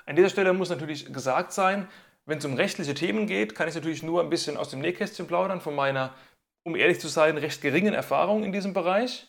An 0.07 0.17
dieser 0.17 0.31
Stelle 0.31 0.55
muss 0.55 0.71
natürlich 0.71 1.13
gesagt 1.13 1.53
sein, 1.53 1.87
wenn 2.25 2.39
es 2.39 2.47
um 2.47 2.55
rechtliche 2.55 2.95
Themen 2.95 3.27
geht, 3.27 3.55
kann 3.55 3.69
ich 3.69 3.75
natürlich 3.75 4.03
nur 4.03 4.23
ein 4.23 4.31
bisschen 4.31 4.57
aus 4.57 4.71
dem 4.71 4.81
Nähkästchen 4.81 5.27
plaudern 5.27 5.61
von 5.61 5.75
meiner, 5.75 6.15
um 6.65 6.77
ehrlich 6.77 6.99
zu 6.99 7.09
sein, 7.09 7.37
recht 7.37 7.61
geringen 7.61 7.93
Erfahrung 7.93 8.43
in 8.43 8.53
diesem 8.53 8.73
Bereich 8.73 9.27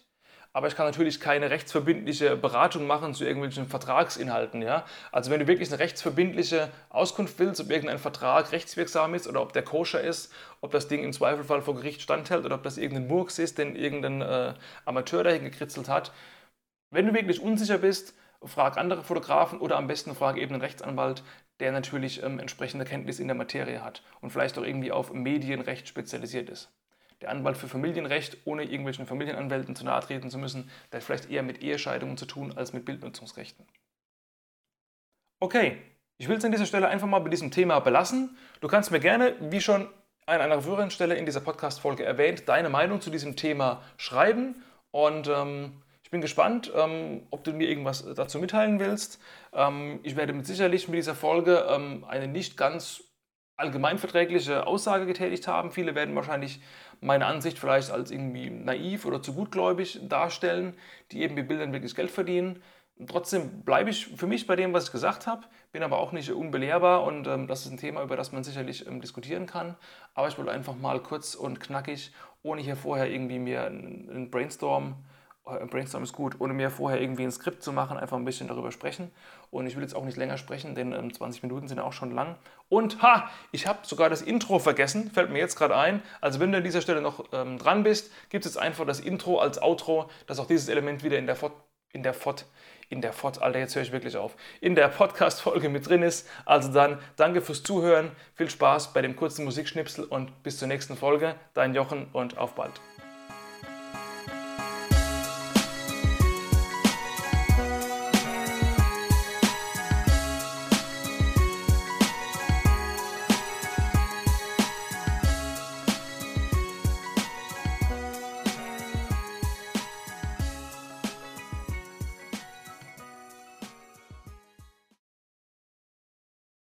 aber 0.52 0.68
ich 0.68 0.76
kann 0.76 0.88
natürlich 0.88 1.20
keine 1.20 1.50
rechtsverbindliche 1.52 2.36
Beratung 2.36 2.88
machen 2.88 3.14
zu 3.14 3.24
irgendwelchen 3.24 3.68
Vertragsinhalten. 3.68 4.62
Ja? 4.62 4.86
Also 5.12 5.30
wenn 5.30 5.40
du 5.40 5.48
wirklich 5.48 5.70
eine 5.70 5.80
rechtsverbindliche 5.80 6.70
Auskunft 6.90 7.38
willst, 7.38 7.62
ob 7.62 7.70
irgendein 7.70 8.00
Vertrag 8.00 8.52
rechtswirksam 8.52 9.14
ist 9.14 9.28
oder 9.28 9.42
ob 9.42 9.54
der 9.54 9.64
koscher 9.64 10.02
ist, 10.02 10.34
ob 10.62 10.72
das 10.72 10.88
Ding 10.88 11.04
im 11.04 11.14
Zweifelfall 11.14 11.62
vor 11.62 11.76
Gericht 11.76 12.02
standhält 12.02 12.46
oder 12.46 12.56
ob 12.56 12.64
das 12.64 12.78
irgendein 12.78 13.08
Murks 13.08 13.38
ist, 13.38 13.58
den 13.60 13.76
irgendein 13.76 14.22
äh, 14.22 14.54
Amateur 14.86 15.24
dahin 15.24 15.44
gekritzelt 15.44 15.88
hat. 15.88 16.12
Wenn 16.90 17.06
du 17.06 17.14
wirklich 17.14 17.42
unsicher 17.42 17.78
bist, 17.78 18.16
frag 18.44 18.78
andere 18.78 19.04
Fotografen 19.04 19.60
oder 19.60 19.78
am 19.78 19.88
besten 19.88 20.16
frag 20.16 20.38
eben 20.38 20.54
einen 20.54 20.62
Rechtsanwalt, 20.62 21.24
der 21.60 21.72
natürlich 21.72 22.24
ähm, 22.24 22.40
entsprechende 22.40 22.86
Kenntnis 22.86 23.20
in 23.20 23.28
der 23.28 23.36
Materie 23.36 23.84
hat 23.84 24.02
und 24.22 24.32
vielleicht 24.32 24.58
auch 24.58 24.64
irgendwie 24.64 24.92
auf 24.92 25.14
Medienrecht 25.14 25.88
spezialisiert 25.88 26.50
ist 26.50 26.72
der 27.22 27.30
Anwalt 27.30 27.58
für 27.58 27.68
Familienrecht, 27.68 28.38
ohne 28.46 28.64
irgendwelchen 28.64 29.06
Familienanwälten 29.06 29.76
zu 29.76 29.84
nahe 29.84 30.02
treten 30.02 30.30
zu 30.30 30.38
müssen, 30.38 30.70
der 30.92 31.00
hat 31.00 31.04
vielleicht 31.06 31.30
eher 31.30 31.44
mit 31.44 31.62
Ehescheidungen 31.62 32.18
zu 32.18 32.26
tun 32.26 32.54
als 32.56 32.74
mit 32.74 32.86
Bildnutzungsrechten. 32.86 33.66
Okay, 35.40 35.78
ich 36.18 36.28
will 36.28 36.38
es 36.38 36.46
an 36.46 36.52
dieser 36.52 36.66
Stelle 36.66 36.88
einfach 36.88 37.08
mal 37.08 37.20
bei 37.20 37.30
diesem 37.30 37.52
Thema 37.52 37.80
belassen. 37.80 38.38
Du 38.62 38.68
kannst 38.68 38.92
mir 38.92 39.00
gerne, 39.00 39.36
wie 39.40 39.62
schon 39.62 39.88
an 40.26 40.42
einer 40.42 40.62
früheren 40.62 40.92
Stelle 40.92 41.16
in 41.16 41.26
dieser 41.26 41.40
Podcast-Folge 41.42 42.04
erwähnt, 42.04 42.48
deine 42.48 42.70
Meinung 42.70 43.02
zu 43.02 43.10
diesem 43.10 43.36
Thema 43.36 43.82
schreiben 43.98 44.64
und 44.92 45.28
ähm, 45.28 45.82
ich 46.04 46.12
bin 46.12 46.22
gespannt, 46.22 46.72
ähm, 46.76 47.28
ob 47.30 47.44
du 47.44 47.54
mir 47.54 47.70
irgendwas 47.70 48.04
dazu 48.16 48.40
mitteilen 48.40 48.80
willst. 48.80 49.20
Ähm, 49.54 50.00
ich 50.02 50.16
werde 50.16 50.34
mit 50.34 50.48
sicherlich 50.48 50.88
mit 50.88 50.98
dieser 50.98 51.14
Folge 51.14 51.68
ähm, 51.70 52.04
eine 52.08 52.28
nicht 52.28 52.58
ganz 52.58 53.04
allgemeinverträgliche 53.60 54.66
Aussage 54.66 55.06
getätigt 55.06 55.48
haben. 55.48 55.72
Viele 55.72 55.96
werden 55.96 56.16
wahrscheinlich 56.16 56.62
meine 57.02 57.26
Ansicht 57.26 57.60
vielleicht 57.60 57.92
als 57.92 58.12
irgendwie 58.12 58.50
naiv 58.50 59.06
oder 59.06 59.22
zu 59.22 59.34
gutgläubig 59.34 60.00
darstellen, 60.08 60.76
die 61.12 61.22
eben 61.22 61.36
mit 61.36 61.48
Bildern 61.48 61.74
wirklich 61.74 61.96
Geld 61.96 62.12
verdienen. 62.12 62.62
Trotzdem 63.08 63.62
bleibe 63.62 63.90
ich 63.90 64.08
für 64.08 64.28
mich 64.28 64.46
bei 64.46 64.58
dem, 64.58 64.74
was 64.74 64.86
ich 64.86 64.92
gesagt 64.92 65.26
habe, 65.26 65.44
bin 65.72 65.84
aber 65.84 66.00
auch 66.00 66.12
nicht 66.12 66.32
unbelehrbar 66.32 67.04
und 67.04 67.28
ähm, 67.28 67.48
das 67.48 67.66
ist 67.66 67.72
ein 67.72 67.78
Thema, 67.78 68.04
über 68.04 68.18
das 68.18 68.34
man 68.34 68.44
sicherlich 68.44 68.86
ähm, 68.88 69.00
diskutieren 69.00 69.46
kann. 69.46 69.76
Aber 70.14 70.28
ich 70.28 70.38
wollte 70.38 70.52
einfach 70.52 70.76
mal 70.76 71.00
kurz 71.02 71.36
und 71.36 71.62
knackig, 71.62 72.12
ohne 72.44 72.62
hier 72.62 72.76
vorher 72.76 73.10
irgendwie 73.10 73.40
mir 73.40 73.66
einen 73.66 74.30
Brainstorm 74.30 74.96
Brainstorm 75.58 76.04
ist 76.04 76.14
gut, 76.14 76.36
ohne 76.40 76.54
mir 76.54 76.70
vorher 76.70 77.02
irgendwie 77.02 77.24
ein 77.24 77.32
Skript 77.32 77.64
zu 77.64 77.72
machen, 77.72 77.98
einfach 77.98 78.18
ein 78.18 78.26
bisschen 78.26 78.48
darüber 78.48 78.72
sprechen. 78.72 79.12
Und 79.52 79.68
ich 79.68 79.76
will 79.76 79.84
jetzt 79.84 79.96
auch 79.96 80.06
nicht 80.06 80.18
länger 80.18 80.38
sprechen, 80.38 80.76
denn 80.76 80.94
ähm, 80.94 81.14
20 81.14 81.44
Minuten 81.44 81.68
sind 81.68 81.80
auch 81.80 81.94
schon 81.94 82.12
lang. 82.12 82.36
Und 82.70 83.02
ha, 83.02 83.30
ich 83.52 83.68
habe 83.68 83.80
sogar 83.84 84.10
das 84.10 84.22
Intro 84.22 84.60
vergessen, 84.60 85.12
fällt 85.12 85.32
mir 85.32 85.40
jetzt 85.40 85.56
gerade 85.56 85.76
ein. 85.76 86.02
Also 86.22 86.40
wenn 86.40 86.52
du 86.52 86.58
an 86.58 86.64
dieser 86.64 86.82
Stelle 86.82 87.02
noch 87.02 87.26
ähm, 87.34 87.58
dran 87.58 87.84
bist, 87.84 88.12
gibt 88.30 88.46
es 88.46 88.54
jetzt 88.54 88.62
einfach 88.62 88.86
das 88.86 89.00
Intro 89.00 89.40
als 89.40 89.62
Outro, 89.62 90.10
dass 90.28 90.40
auch 90.40 90.48
dieses 90.48 90.70
Element 90.70 91.04
wieder 91.04 91.18
in 91.18 91.26
der 91.26 91.36
Fort, 91.36 91.54
in 91.92 92.04
der 92.04 92.14
Fort, 92.14 92.46
in 92.90 93.02
der 93.02 93.14
Fort, 93.14 93.42
Alter, 93.42 93.60
jetzt 93.60 93.76
höre 93.76 93.84
ich 93.84 93.92
wirklich 93.92 94.18
auf, 94.18 94.36
in 94.62 94.76
der 94.76 94.88
Podcast-Folge 94.88 95.70
mit 95.70 95.88
drin 95.88 96.04
ist. 96.04 96.28
Also 96.46 96.72
dann, 96.72 97.00
danke 97.16 97.42
fürs 97.42 97.64
Zuhören, 97.64 98.12
viel 98.36 98.50
Spaß 98.50 98.94
bei 98.94 99.02
dem 99.02 99.16
kurzen 99.16 99.46
Musikschnipsel 99.46 100.06
und 100.06 100.44
bis 100.44 100.58
zur 100.58 100.68
nächsten 100.68 100.96
Folge. 100.96 101.36
Dein 101.54 101.74
Jochen 101.74 102.08
und 102.14 102.38
auf 102.38 102.56
bald. 102.56 102.80